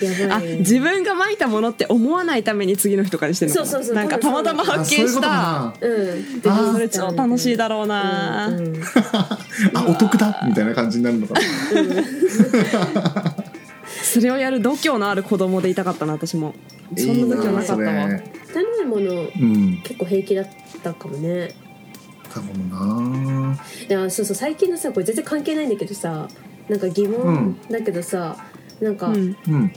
[0.00, 3.66] やばあ自分が巻いたものって思わないために次の日とかにしてるのかな？
[3.66, 5.74] そうそうそうなんかたまたまあ発見した。
[5.80, 6.50] そうん。
[6.50, 8.82] あーそれ超楽しいだろうな、うんうん。
[9.74, 11.40] あお得だみたいな感じになるのかな
[14.08, 16.54] それをやる度胸のある子供でいたかったな私も。
[16.96, 17.80] そんな度胸なかったわ。
[17.80, 20.48] いいな汚いものうん結構平気だっ
[20.82, 21.50] たかもね。
[22.32, 23.58] 多分な。
[23.88, 26.28] いやそうそう最近のさこれ全然関係ないんだけどさ
[26.68, 28.36] なんか疑問だけどさ、
[28.80, 29.36] なんか、うん。
[29.48, 29.72] うん。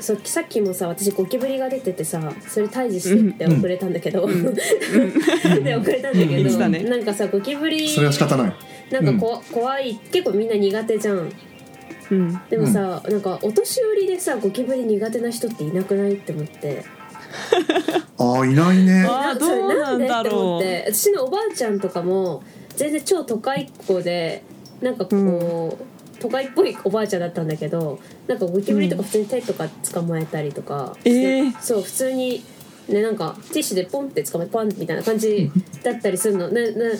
[0.00, 4.26] そうさっきもさ私ゴキブリが出ててさそれ退治してって遅れたんだけど、
[5.62, 6.82] で遅れたんだけど、ね。
[6.84, 8.52] なんかさゴキブリそれは仕方ない。
[8.90, 9.98] なんかこ、怖い。
[10.10, 11.30] 結構みんな苦手じゃん
[12.10, 12.40] うん。
[12.48, 16.84] でもさ、なんかお年寄りでさゴキブリ苦手な人っていなくないって思って。
[18.18, 19.06] ああいないね。
[19.08, 20.24] あーどうなんだろう。
[20.24, 22.42] って思って私のおばあちゃんとかも
[22.76, 24.44] 全然超都会っ子で
[24.80, 25.84] なんかこう、
[26.20, 31.60] 都会っぽいおばあちゃんだったんだけどなんかゴキブリとか普通に手とか捕まえたりとか、えー。
[31.60, 32.44] そう普通に
[32.88, 35.50] ねなんかティッシュでポンって捕まえてパンみたいな感じ
[35.82, 36.48] だったりするの。
[36.48, 36.92] ねね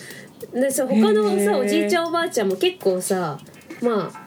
[0.52, 1.44] でそう他のへー。
[1.44, 3.38] さおじいちゃんおばあちゃんも結構さ
[3.80, 4.23] まあ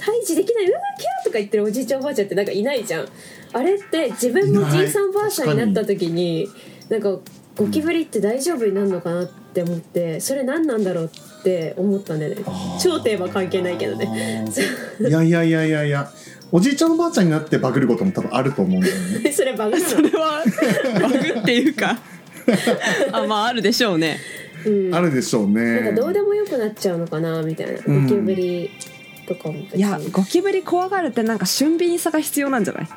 [0.00, 0.66] 退治できない？
[0.66, 3.08] うわキャーとか言ってるおじいちゃんおばあちゃんってなんかいないじゃん。
[3.52, 6.48] あれって自分もじいさんばあさんになった時に
[6.88, 7.18] なんか
[7.56, 12.42] ゴキブリって大丈夫になるのかなって思ってそれ何なんだろうって思ったんだよね。
[12.82, 14.44] 超テーマ関係ないけどね。
[15.00, 15.84] いやいやいやいや。
[15.84, 16.10] いや
[16.52, 19.30] おじいちゃんおばあちゃんになってバグることも多分あると思うんだよね。
[19.32, 20.42] それバグなそれは
[21.00, 21.96] バグっていうか。
[23.12, 24.18] あまああるでしょうね。
[24.66, 24.94] うん。
[24.94, 25.80] あるでしょうね。
[25.80, 27.78] なんかどうでもよくなっちゃうのかなみたいな。
[27.86, 28.02] うん。
[28.06, 28.70] ゴキブリ
[29.34, 29.78] とかも別に。
[29.78, 32.88] いやゴキブリ怖がるってなんか俊敏さが必要なんじゃない？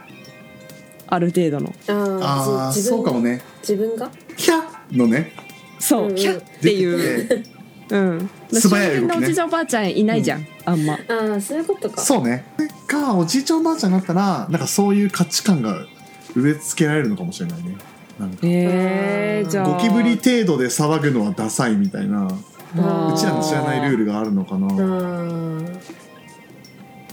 [1.08, 1.76] ある程度の。
[1.88, 3.42] ああそうかもね。
[3.62, 4.10] 自分が？
[4.36, 5.32] キャッのね。
[5.80, 7.46] そう、キャッっていう。
[7.90, 8.30] うん。
[8.52, 9.18] 素早い動きね。
[9.18, 10.94] おじいちゃんおばあちゃんいないじゃん、あんま。
[10.94, 12.02] ああそういうことか。
[12.02, 12.44] そうね。
[12.88, 15.86] かおじいちゃんおばあちゃんになったらなんかそういう価値観が
[16.36, 17.76] 植え付けられるのかもしれないね。
[18.18, 18.38] なんか。
[18.42, 19.68] えー、じゃあ。
[19.68, 22.28] ゴキブリ程度で騒ぐのはダサいみたいな。
[22.76, 24.68] うちらの知らないルールがあるのかな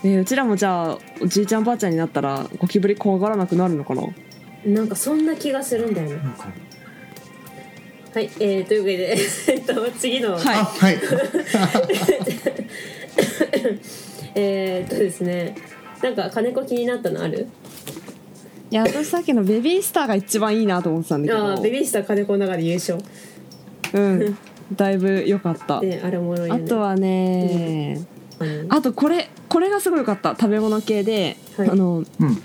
[0.03, 4.03] あーえーうちらもじゃあおじいちゃんおばあちゃんになったらゴキブリ怖がらなくなるのかな？
[4.65, 6.17] なんかそんな気がするんだよね。
[6.17, 6.49] なんか。
[8.13, 9.17] はいえー、というわけで
[9.49, 10.99] えっと次の、はいあはい。
[14.35, 15.55] えー、っとですね
[16.03, 17.47] なんか金子気になったのある？
[18.71, 21.47] いや私さっきのベビースターが一番いいなと思ってたんだけど。
[21.47, 22.99] ああベビースター金子の中で優勝。
[23.93, 24.39] うん
[24.77, 26.63] だいぶ良かった、であれおもろいよね。
[26.65, 28.20] あとはね、うん
[28.69, 30.31] あとこれこれがすごい良かった。
[30.31, 31.71] 食べ物系で、はい。
[31.71, 32.43] あのうん。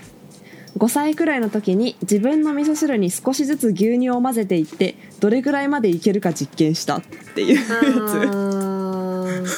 [0.76, 7.02] 5歳くらいの時に自分の味噌汁に少しずつ牛乳を混ぜていってどれくらいまでいけるか実験したっ
[7.34, 7.70] ていうやつ。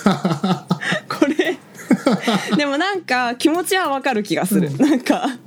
[0.04, 0.66] あ
[1.08, 1.58] これ
[2.56, 5.38] でもなんか気持ちはわかる気がする、なんか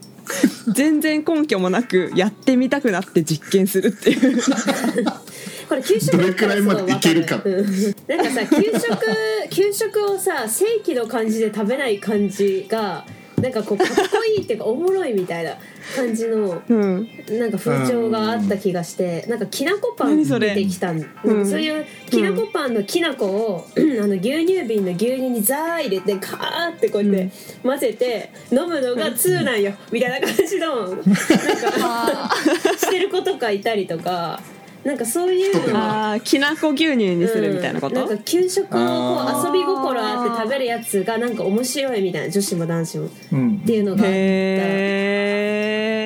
[0.74, 4.38] 全然根拠もなくやってみたくなって実験するっていう。
[4.38, 5.14] ー
[5.72, 7.40] これ給食どれくらいまでいけるか。
[7.42, 7.66] そうん。
[8.06, 13.06] なんかさ給食給食をさ正規の感じで食べない感じが
[13.38, 15.56] なんかこうかっこいいっていうかおもろいみたいな
[15.96, 17.10] 感じのうん。
[17.40, 21.02] なんか風潮があった気がしてなんかきなこパン何それ出てきたん。
[21.24, 21.50] うん。
[21.50, 27.32] そういうきなこパンのきな粉を、あの牛乳瓶の牛乳にザー入れてカーってこうやって
[27.64, 32.36] 混ぜて飲むのが通なんよみたいな感じのなんか
[32.78, 34.42] してる子とかいたりとか
[34.84, 43.60] なんかそういうのああきなこ牛乳にするみたいなこと、うんなんか給食をこあーう遊び心あって食べるやつがなんか面白いみたいな女子も男子もっうん。
[43.60, 44.12] ていうのがあったへ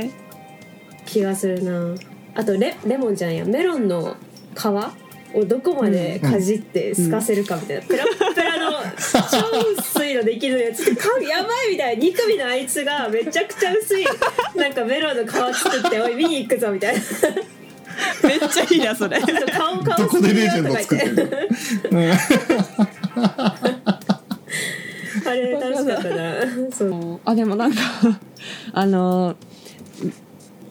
[0.05, 0.11] え
[1.05, 1.95] 気がするな。
[2.33, 3.45] あとレレモンじゃんや。
[3.45, 4.17] メロンの
[4.55, 4.65] 皮
[5.37, 8.71] をどこまでかじってすかせるかみたいな、ペラッペラの
[9.31, 10.83] 超薄いのできるやつ。
[10.95, 12.03] かやばいみたいな。
[12.03, 14.05] 2組のあいつがめちゃくちゃ薄い。
[14.55, 17.01] なんかメロンの皮作っておい見に行くぞみたいな
[18.23, 19.19] めっちゃいいなそれ。
[19.19, 21.29] 顔顔どこでレジェンド作ってるる
[25.25, 26.33] あれ楽しかったな。
[26.71, 27.19] そう。
[27.25, 27.79] あでもなんか
[28.73, 29.35] あの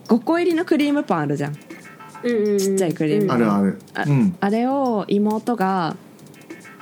[0.09, 1.57] 5個入りのクリームパンあるじゃん
[2.23, 2.59] うんうん。
[2.59, 3.33] ちっちゃいクリーム。
[3.33, 3.79] あるある。
[3.95, 4.37] あうん。
[4.41, 5.97] あれを妹が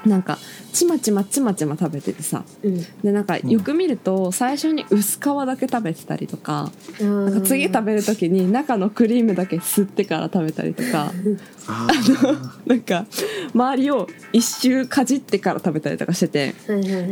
[0.07, 0.39] なんか
[0.73, 2.45] ちまちまちまちま食べててさ。
[2.63, 2.83] うん。
[3.03, 7.25] でなんかよく見ると最初に薄皮だけ食べてたりとかうん。
[7.27, 11.13] なんか次食べる時に中のクリームだけ吸ってから食べたりとか
[11.69, 12.69] あー。
[12.69, 13.07] なんか
[13.55, 16.55] 周りを一周かじってから食べたりとかしてて。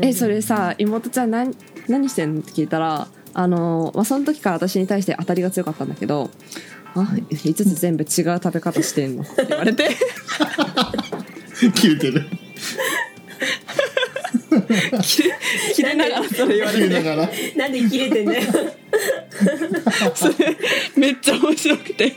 [0.03, 1.55] えそれさ妹ちゃん何
[1.88, 6.31] 何してんのって聞いたらあの、まあ、その時から私に対して当たりが強かったんだけど
[6.94, 7.00] 「あ
[7.31, 8.07] 5つ全部違う
[8.42, 9.90] 食べ方してんの?」って言われて。
[11.74, 12.24] 切れてる
[15.02, 15.30] 切れ
[15.74, 16.88] 切れながらそれ言われて。
[16.88, 17.30] ながら。
[17.56, 18.42] なんで切れてんだよ。
[20.14, 20.34] それ
[20.96, 22.12] めっちゃ面白くて。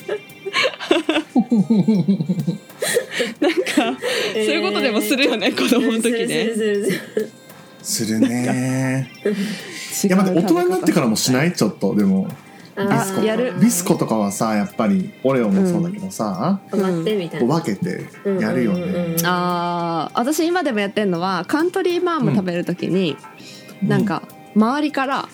[3.39, 3.97] なんか、
[4.33, 6.49] そういうことでもするよね子供の時ね。
[7.81, 9.27] するねい
[10.07, 11.53] いや待って大人になってからもしない？
[11.53, 12.27] ちょっとでも。
[12.29, 12.33] あ
[12.75, 13.53] ビスコやる。
[13.59, 16.91] ビスコとかはさやっぱりオレオもそうだけどさ、うな。
[16.91, 18.05] 分けて
[18.41, 19.11] やるよね、うんうんうん。
[19.13, 23.15] うんあー私今でもやってるのはカントリーマーム食べる時に、
[23.83, 24.23] なんか
[24.55, 25.29] 周りから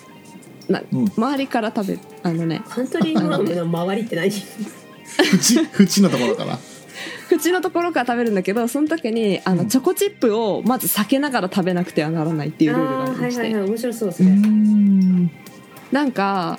[0.68, 1.04] なうん。
[1.16, 4.26] 周りから食べるあのねカントリーマームの周りって何？
[4.26, 4.34] 縁
[5.78, 6.58] 縁 のところから？
[7.30, 9.68] 口のところから食べるんだけどその時にあの、うん。
[9.68, 13.70] チョコチップをまず避けながら食べなくてはならないっていうルールがありまして、はいはいはい。
[13.70, 15.30] 面白そうそれん。
[15.90, 16.58] なんか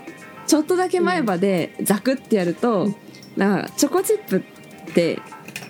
[0.51, 2.89] ちょっとだけ前歯でザクってやると、
[3.37, 5.21] なんかチョコチップって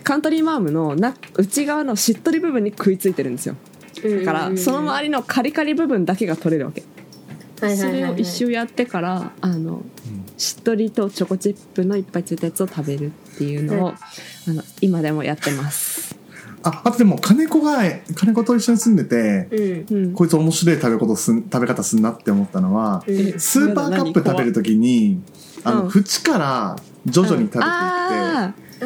[0.03, 3.55] カントリーマームのな内側のしっとり部分に食いついてるんですよ。
[4.01, 6.81] だからその周りのカリカリ部分だけが取れるわけ。
[7.59, 9.83] それを一周やってからあの
[10.35, 13.95] しっとりとチョコチップのいっぱいついたやつを食べるっていうのを、はい。
[14.49, 15.90] あの今でもやってます、
[16.63, 17.79] ああとでも金子が
[18.15, 19.97] 金子と一緒に住んでてうん。
[19.97, 23.39] うん、こいつ面白い食べことすん食べ方すんなって思ったのはうん。
[23.39, 25.21] スーパーカップ食べるときに
[25.63, 27.67] あの、うん縁から徐々に食べて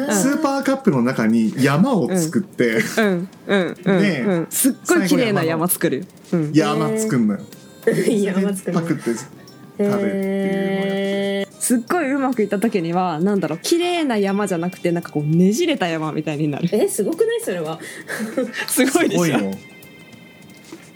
[0.02, 3.76] いって、スーパーカップの中に山を作って、ーうん。
[3.86, 4.28] うん。
[4.28, 7.40] うん、すっごい綺麗な山作るよ、うん、山作んのよ。
[7.84, 9.26] ー 山作るパクって食
[9.78, 10.06] べるっていうのをやって
[11.42, 16.68] へすっごいうまくいった時にはなんだろう綺麗な山じゃなくてなんかこうねじれた山みたいになる。
[16.68, 17.40] ーえすごくない？
[17.40, 17.80] それは。
[18.68, 19.24] すごいでしょ。
[19.26, 19.30] い。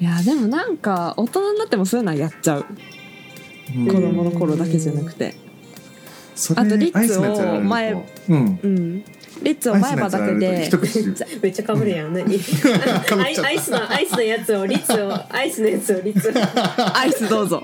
[0.05, 2.67] やでもなんか大人になってもそういうのはやっちゃう。
[3.77, 3.87] うん。
[3.87, 5.35] 子供の頃だけじゃなくて。
[6.57, 7.97] あとリッツを前う
[8.35, 8.61] ん。
[8.63, 9.05] うん
[9.43, 10.71] リッツを前歯だけで
[11.43, 12.13] めっちゃかぶるやん。
[12.15, 12.25] 何？
[12.25, 16.33] アイアイスのアイスのやつをリッツをアイスのやつをリッツ
[16.95, 17.63] アイスどうぞ。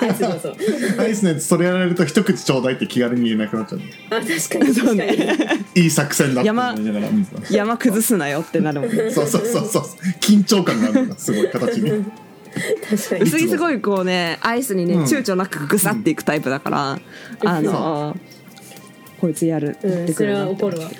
[0.00, 0.56] アイスどうぞ。
[0.98, 3.80] アイスのやつそれやられると一口ちょうだいって気軽に言えなくなっちゃう。
[4.10, 5.36] あ確かにそうね。
[5.74, 6.74] いい作戦だ山
[7.50, 9.10] 山崩すなよってなるもんね。
[9.10, 9.82] そうそうそうそう。
[10.20, 11.90] 緊張感があるんだすごい形に。
[11.90, 12.04] に
[12.88, 13.22] 確かに。
[13.22, 15.04] 薄着すごいこうねアイスにね、うん。
[15.04, 16.98] 躊躇なくぐさっていくタイプだから、
[17.44, 18.16] あの
[19.20, 20.90] こいつやる、うんそれは怒るわ。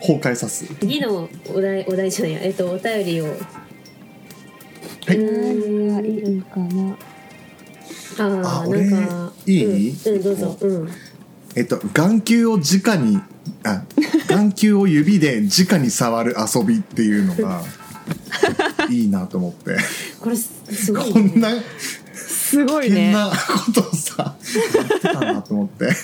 [0.00, 0.64] 崩壊さす。
[0.80, 2.40] 次のお題お題じゃないや。
[2.42, 3.26] えっとお便りを。
[3.26, 3.30] は
[5.12, 6.96] い何がいいかな。
[8.18, 8.24] あ
[8.62, 9.64] あなんかいい？
[9.90, 10.56] うん、うん、どうぞ。
[10.60, 10.88] うん。
[11.54, 13.20] えっと眼球を直に
[13.62, 13.82] あ
[14.28, 17.62] 眼球を指で直に触る遊びっていうのが
[18.90, 19.76] いいなと思って。
[20.20, 21.50] これすすごいこんな
[22.54, 23.06] すごいね。
[23.06, 24.36] 変なことをさ
[24.76, 25.88] やってたなと思って。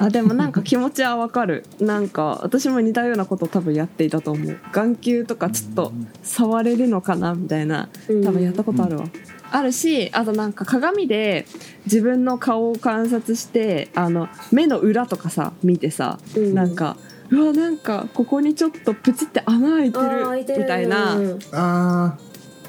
[0.00, 1.64] あでもなんか気持ちはわかる。
[1.80, 4.56] なんか私も似たようなことを多分やっていたと思う。
[4.72, 7.88] 眼球とかちょっと触れるのかなみたいな。
[8.08, 8.24] うん。
[8.24, 9.06] 多分やったことあるわ、
[9.50, 11.46] あるしあとなんか鏡で
[11.86, 16.54] 自分の顔を観察してあの目の裏とかさ見てさ、うん。
[16.54, 16.96] なんか
[17.30, 20.62] うわなんかここにちょっとプチって穴開いてるる。
[20.62, 21.16] みたいな。
[21.16, 21.38] うん。
[21.52, 22.16] あ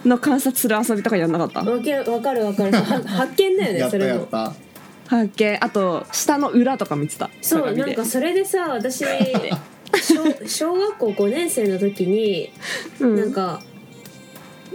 [0.06, 1.62] の観察する遊びとかやんなかった？
[1.64, 2.72] わけわかるわかる。
[2.72, 4.20] は発見だよーやったねそれも。
[4.20, 4.54] やった。
[5.08, 5.58] 発見。
[5.64, 7.30] あと下の裏とか見てた？
[7.42, 9.10] そうなんかそれでさ私小
[10.48, 12.52] 小学校5年生の時に
[13.00, 13.16] うん。
[13.18, 13.62] なんか、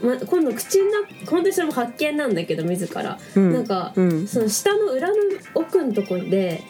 [0.02, 3.52] ま、今度口の中本当にそれも発見なんだけど自ら、うん。
[3.52, 4.26] なんか、うん。
[4.26, 5.14] その下の裏の
[5.54, 6.62] 奥のところで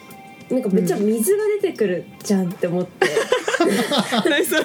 [0.50, 3.08] なんかめっちゃ水が出てくるじゃんって思って、
[4.28, 4.64] 何それ？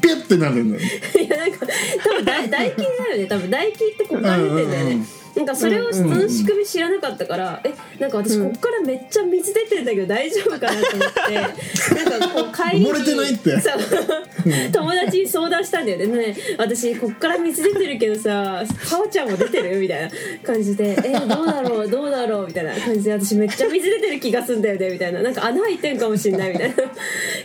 [0.00, 0.82] ピュッてなるんだよ。
[0.82, 1.66] いやなんか
[2.04, 3.26] 多分だ唾液だよね。
[3.26, 5.06] 多分唾液ってここから出てんだよね、うんうんうん。
[5.36, 11.34] なんかそれをそうんの仕組み知らなかったから、えなんか私こっからめっちゃ水出てるんだけど大丈夫かなと思って。
[12.10, 13.60] なんかこう帰りに漏れてないって。
[13.60, 14.72] そう。
[14.72, 16.06] 友達に相談したんだよね。
[16.06, 20.10] ねえ私こっから水出てるけどさかおちゃんも出てるみたいな
[20.42, 25.22] 感じでえどうだろうどうだろうみたいな感じで私めっちゃ水出てる気がすんだよねみたいな。
[25.22, 26.76] なんか穴開いてんかもしんないみたいな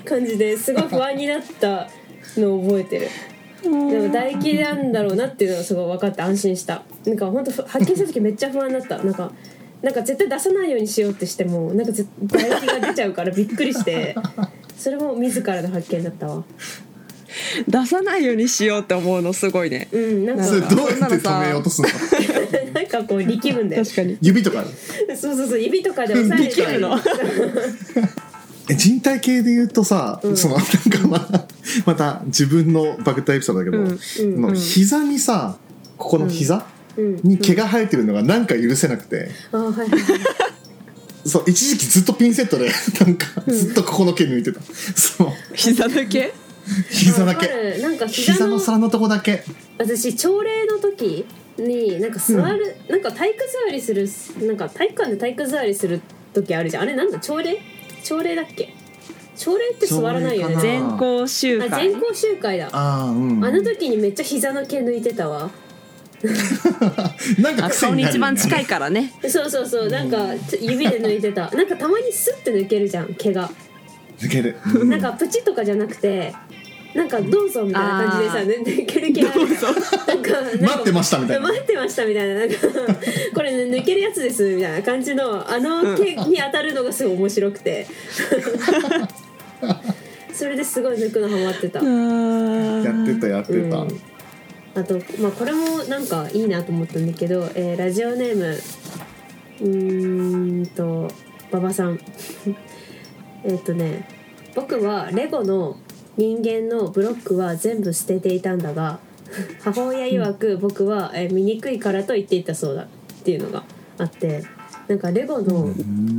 [0.05, 1.89] 感じですごい不安になった
[2.38, 3.07] のを覚えてる。
[3.63, 6.84] でも唾液なんだろうなっていうのがすごい分かって安心した。
[7.05, 8.97] なんか本当発見した時めっちゃ不安だった。
[9.03, 9.31] なんか
[9.81, 14.15] なんか絶対出さないようにしようってしてもなんかぜ唾液が出ちゃうからびっくりして。
[14.77, 16.43] それも自らの発見だったわ。
[17.67, 19.88] 出さないようにしようって思うのすごいね。
[19.91, 20.43] うんなんか。
[20.43, 21.88] それどうやって止めようとする
[22.67, 22.73] の？
[22.73, 24.17] なんかこう力むんだよ確かに。
[24.21, 24.65] 指とか
[25.15, 26.97] そうそうそう指とかで押さえて力むの？
[26.97, 26.99] え
[28.70, 31.45] 人体系で言うとさ、そのなんかまた
[31.86, 35.57] また自分のバグったエピソードだけど、うんあの膝にさ
[35.97, 36.66] ここの膝
[36.97, 37.16] うん。
[37.24, 39.30] に毛が生えてるのがなんか許せなくて、
[41.26, 42.70] そう一時期ずっとピンセットで
[43.05, 44.61] なんかずっとここの毛抜いてた、
[44.95, 45.28] そう。
[45.53, 46.34] 膝だけ
[46.89, 49.43] 膝だけなんか膝膝のの皿のとこだけ。
[49.78, 51.26] 私朝礼の時
[51.57, 54.09] になんか座る、なんか体育座りする
[54.47, 56.01] なんか体育館で体育座りする
[56.34, 56.84] 時あるじゃん。
[56.84, 57.20] あれなんだ？
[57.20, 57.59] 朝礼？
[58.03, 58.73] 朝礼だっけ？
[59.35, 60.55] 朝礼って座らないよね。
[60.61, 62.69] 全校集あ会全校集会だ。
[62.71, 65.49] あうんの時にめっちゃ膝の毛抜いてたわ。
[67.39, 67.95] なんかあ癖になるよね。
[67.95, 69.11] 顔に一番近いからね。
[69.27, 69.89] そうそうそう。
[69.89, 70.17] なんか
[70.61, 71.49] 指で抜いてた。
[71.51, 73.49] なんかたまにスッて抜けるじゃん毛が。
[74.19, 74.55] 抜ける。
[74.85, 76.33] なんかプチとかじゃなくて
[76.93, 79.39] なんかどうぞみたいな感じでさあ抜抜ける毛ある。
[79.39, 81.47] なんかなんか待ってましたみたいな。
[81.47, 82.35] 待ってましたみたいな。
[82.35, 82.55] なんか
[83.33, 87.87] これ、ね、抜けるやつですみたいな感じのあの毛に当たるのがすごい面白くて。
[90.33, 94.01] それですごい抜くのハマってた、やってたやってた、うん。
[94.73, 98.59] あと、まあ、これもなんかいいなと思ったんだけど、えーラジオネーム。
[99.61, 101.07] うーんと
[101.51, 101.99] 馬場さん。
[103.45, 104.07] えっとね
[104.55, 105.77] 僕はレゴの
[106.18, 108.99] 人間のブロックは全部捨てていたんだが
[109.64, 112.86] 母親曰く僕は、えー醜いからと言っていたそうだっ
[113.24, 113.64] ていうのが
[113.97, 114.43] あって
[114.88, 115.70] なんかレゴの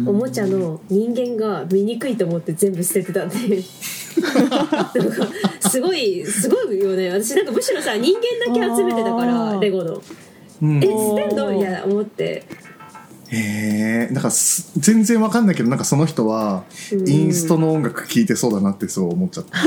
[0.07, 3.63] おもちゃの人間が醜いと思って全部捨ててたっていう。
[4.35, 4.91] なんか
[5.69, 7.11] すごいすごいよね。
[7.11, 10.01] 私なんかむしろさ人間だけ集めてたからレゴの。
[10.63, 10.79] うん。
[10.79, 10.89] え捨
[11.29, 11.51] てんの？
[11.53, 12.45] みたいな思って
[13.35, 17.09] へえなんかす全然わかんないけどなんかその人はうん。
[17.09, 19.59] インストの音楽聴いてそうだなってそう思っちゃった。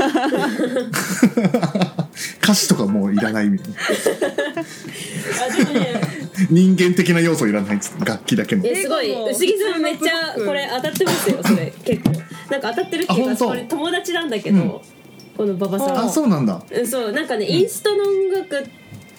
[2.42, 3.76] 歌詞とかもういらないみたいな。
[6.50, 8.66] 人間的な要素いらないっつって楽器だけの。
[8.66, 9.30] えすごい。
[9.30, 12.10] 薄木さんめっちゃこれ当たってますよそれ結構。
[12.50, 13.46] なんか当たってるっていうかあ本当？
[13.48, 14.68] これ友達なんだけど、うん。
[15.36, 16.62] この馬場さんあそうなんだ。
[16.70, 17.12] うんそう。
[17.12, 18.64] なんかねインストの音楽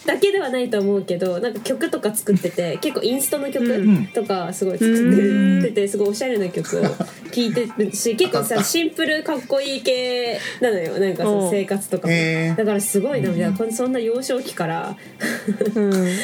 [0.05, 4.07] だけではないと思うけどなんか曲とか作ってて結構インストの曲ん。
[4.07, 6.83] とかすごい作ってるっててすごいおしゃれな曲を
[7.31, 10.97] 聴いてるし結構さシンプルかっこいい系なのよ。
[10.99, 11.51] なんかさおう。
[11.51, 12.13] 生活とかも。
[12.55, 14.95] だからすごいなみたいなこんそんな幼少期から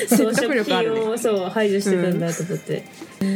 [0.10, 1.00] 装得飾品力あるね。
[1.02, 2.84] をそう排除してたんだと思って。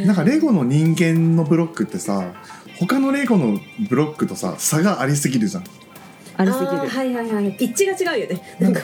[0.05, 2.33] なんかレゴの人間のブロックってさ
[2.79, 3.59] 他のレゴの
[3.89, 5.63] ブロックとさ差がありすぎるじゃん
[6.39, 6.71] ありすぎる。
[6.71, 7.51] はいはいはい。
[7.51, 8.41] ピッチが違うよね。
[8.59, 8.81] なんか。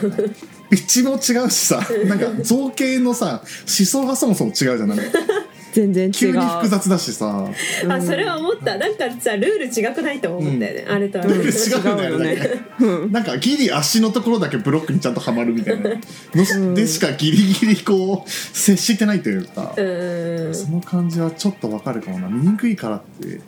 [0.68, 5.04] ピッチも違うしさなんか造形のさ思想がそもそも違うじゃんなんか
[5.72, 6.12] 全然違う。
[6.12, 7.48] 急に複雑だしさ。
[7.88, 8.76] あそれは思った。
[8.76, 11.24] なんかさルール違くないと思ったよね、あれとは。
[11.24, 12.50] ルール違うんだよね。
[12.80, 13.12] うん。
[13.12, 15.90] なんかギリ足のところだけブロックにちゃんとはまるみたいな。
[16.34, 19.72] のでしかギリギリこう接してないというか。
[19.76, 20.54] う、ーん。
[20.54, 22.28] その感じはちょっとわかるかもな。
[22.28, 23.40] 見にくいからって。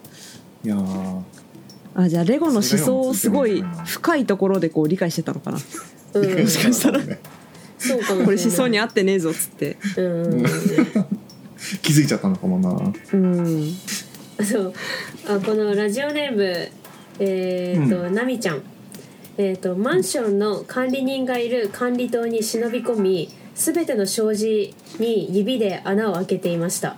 [0.64, 1.20] いやー
[2.00, 5.58] あじゃあレゴの思想をすごい深いところでこう理解してたのかな。
[6.14, 6.40] うん。
[6.42, 7.18] もしかしたらね。
[7.76, 9.76] そうかもこれ思想に合ってねえぞっつって。
[9.96, 10.02] う
[10.38, 10.44] ん。
[11.82, 12.70] 気づいちゃったのかもな。
[13.12, 13.74] うん。
[14.44, 14.74] そう。
[15.26, 16.70] あこのラジオネーム
[17.18, 18.62] えっ、と、なみちゃん。
[19.36, 26.96] えっ、とマンションの管理人がいる管理棟に忍び込み全ての障子に指で穴を開けていました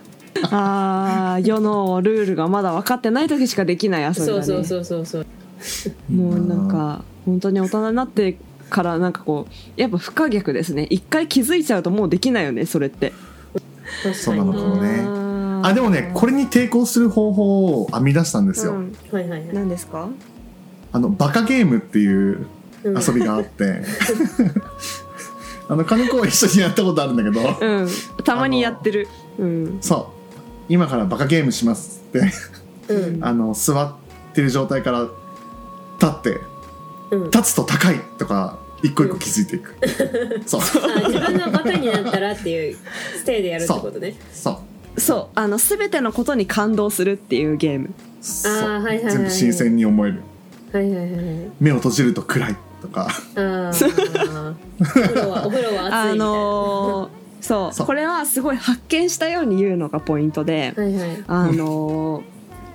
[0.51, 4.43] あー世のルールがまだ分かってない時しかできない遊びだね。
[4.43, 5.27] そうそうそうそう。
[5.61, 8.37] そうもうなんか本当に大人になって
[8.71, 10.87] からなんかこうやっぱ不可逆ですね。
[10.91, 13.13] 一回気づいちゃうともうできないよねそれって。
[14.03, 15.05] 確そうなのかもね。
[15.63, 18.97] あでもねこれに抵抗する方法を編み出したんですよ、うん。
[19.13, 19.49] はいはいはい。
[19.53, 20.09] 何ですか？
[20.93, 22.47] あのバカゲームっていう
[22.85, 22.99] うん。
[22.99, 23.83] 遊びがあって、
[25.69, 27.89] あの金子は一緒にやったことあるんだけど、うん。
[28.25, 29.07] たまにやってる。
[29.39, 29.79] うん。
[29.83, 30.20] そう
[30.71, 33.25] 今からバカゲームしますってうん。
[33.25, 33.95] あの座っ
[34.35, 35.13] てる状態から立
[36.07, 36.41] って
[37.11, 37.31] うん。
[37.31, 39.75] 立つと高いとか一個一個気づいていく、
[40.47, 40.61] そう。
[40.63, 42.77] あ自分がバカになったらっていう
[43.17, 44.15] ステイでやるってことね。
[44.33, 44.63] そ
[44.97, 45.01] う。
[45.01, 45.29] そう。
[45.35, 47.91] あの全てのことに感動するっていうゲーム。
[48.23, 48.53] そう。
[48.53, 50.23] あーはいはいはい全部新鮮に思える。
[50.73, 51.51] はいはいはいはい。
[51.61, 53.09] 目を閉じると暗いとか。
[53.35, 53.71] ああ
[54.81, 57.73] お風呂はお風呂は暑いみたいな、あのーそう。
[57.75, 57.87] そう。
[57.87, 61.25] これはすごい発見したように言うのがポイントで、はいはい。
[61.27, 62.23] あの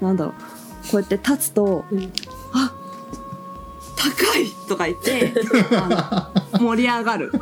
[0.02, 0.34] ーなんだろう。
[0.92, 2.12] こうやって立つとうん
[2.54, 2.72] 「あ
[3.98, 5.34] 高い!」とか言って
[5.72, 7.32] あの盛り上がる。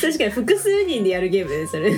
[0.00, 1.92] 確かに複数人でやるゲームですそれ。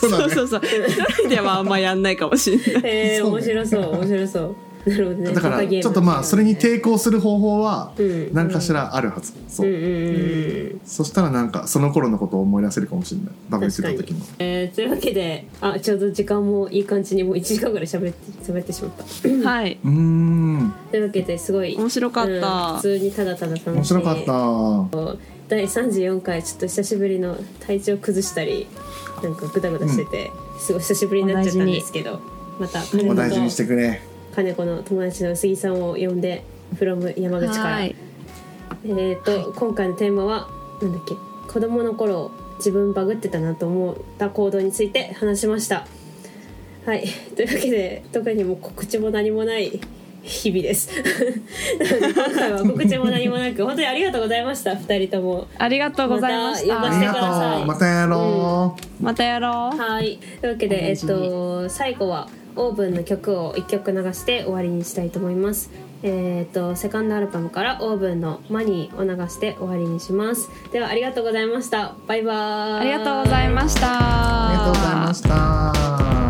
[0.00, 0.60] そうそうそうそう。
[0.64, 2.90] 一人ではあんまやんないかもしれない。
[2.90, 4.56] へえそうね面白そう面白そう
[4.86, 5.32] なるほどね。
[5.32, 8.34] だからちょっとまあそれに抵抗する方法はうん。
[8.34, 9.68] 何かしらあるはず、そう。
[9.68, 10.80] うんうんうんうん。
[10.84, 13.30] そしたらなんかその頃のことを思い出せるかもしれない。
[13.48, 18.92] バグってた時のえー、というわけであちょうど時間もいい感じにもう1時間ぐらい喋って喋ってしまっ
[19.42, 19.48] た。
[19.50, 19.78] はい。
[19.84, 20.74] うーん。
[20.90, 22.32] というわけですごい面白かった。
[22.32, 23.70] うん普通にただただ楽しい。
[23.70, 25.34] 面白かった。
[25.48, 28.66] 第34回ちょっと久しぶりの体調崩したり
[29.22, 32.20] なんかグダグダしてて、すごい久しぶりになっちゃったんですけど
[32.58, 34.00] またお大事にしてとくれ
[34.34, 37.94] 金子の友達の薄木さんを呼んで from 山口から、はい。
[38.84, 40.48] えーと、今回のテーマは
[40.82, 41.14] なんだっけ
[41.52, 45.86] 子供の頃自分バグってたなと思った行動について話しました。
[46.84, 47.04] はい。
[47.34, 49.80] というわけで特にもう告知も何もない
[50.24, 50.90] 日々です。
[50.90, 54.72] 今回は告知も何もなく本当にありがとうございました。
[54.72, 55.46] 2人とも。
[55.58, 57.66] ありがとうございましまた呼ばせてください。
[57.66, 59.76] またやろう、またやろう。
[59.78, 60.18] はい。
[60.40, 65.70] というわけでえっと最後はオーブンの曲を1曲流して終わりにしたいと思います。
[66.02, 70.48] えっとセカンドアルバムからオーブンの「マニー」を流して終わりにします。
[70.72, 71.94] ではありがとうございました。
[72.06, 72.80] バイバーイ。
[72.80, 73.88] ありがとうございました。
[73.90, 76.23] ありがとうございました。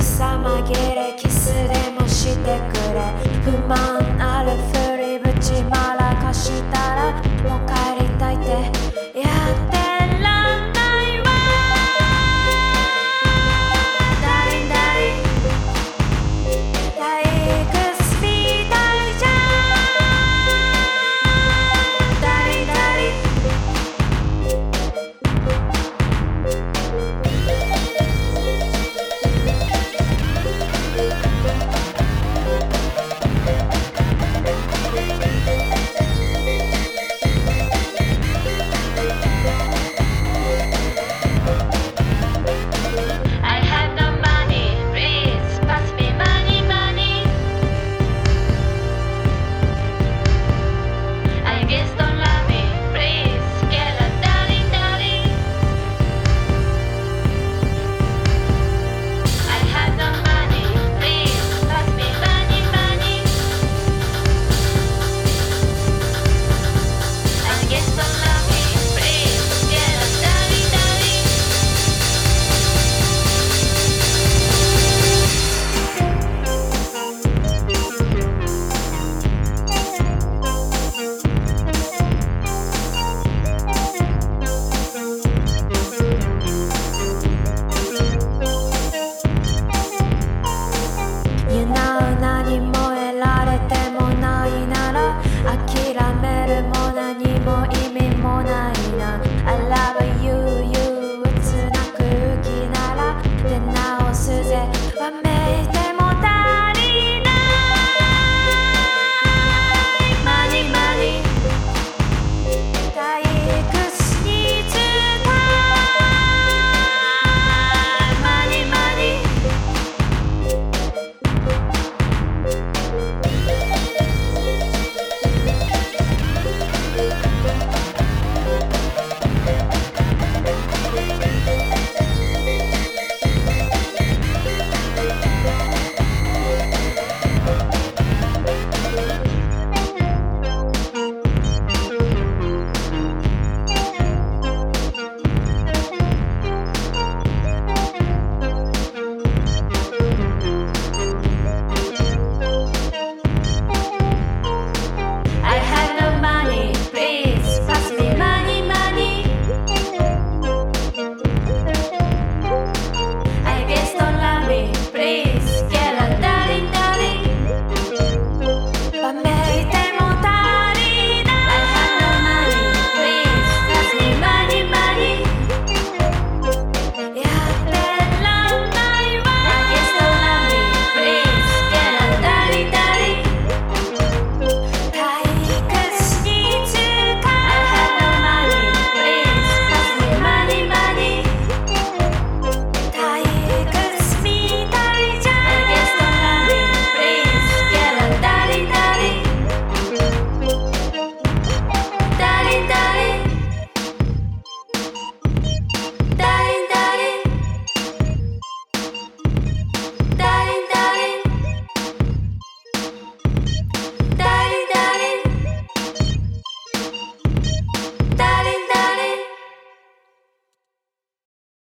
[0.00, 3.14] 草紛れキスでもしてくれ。
[3.44, 7.12] 不満あるふりぶちまらかしたら
[7.48, 8.93] もう帰りたいって。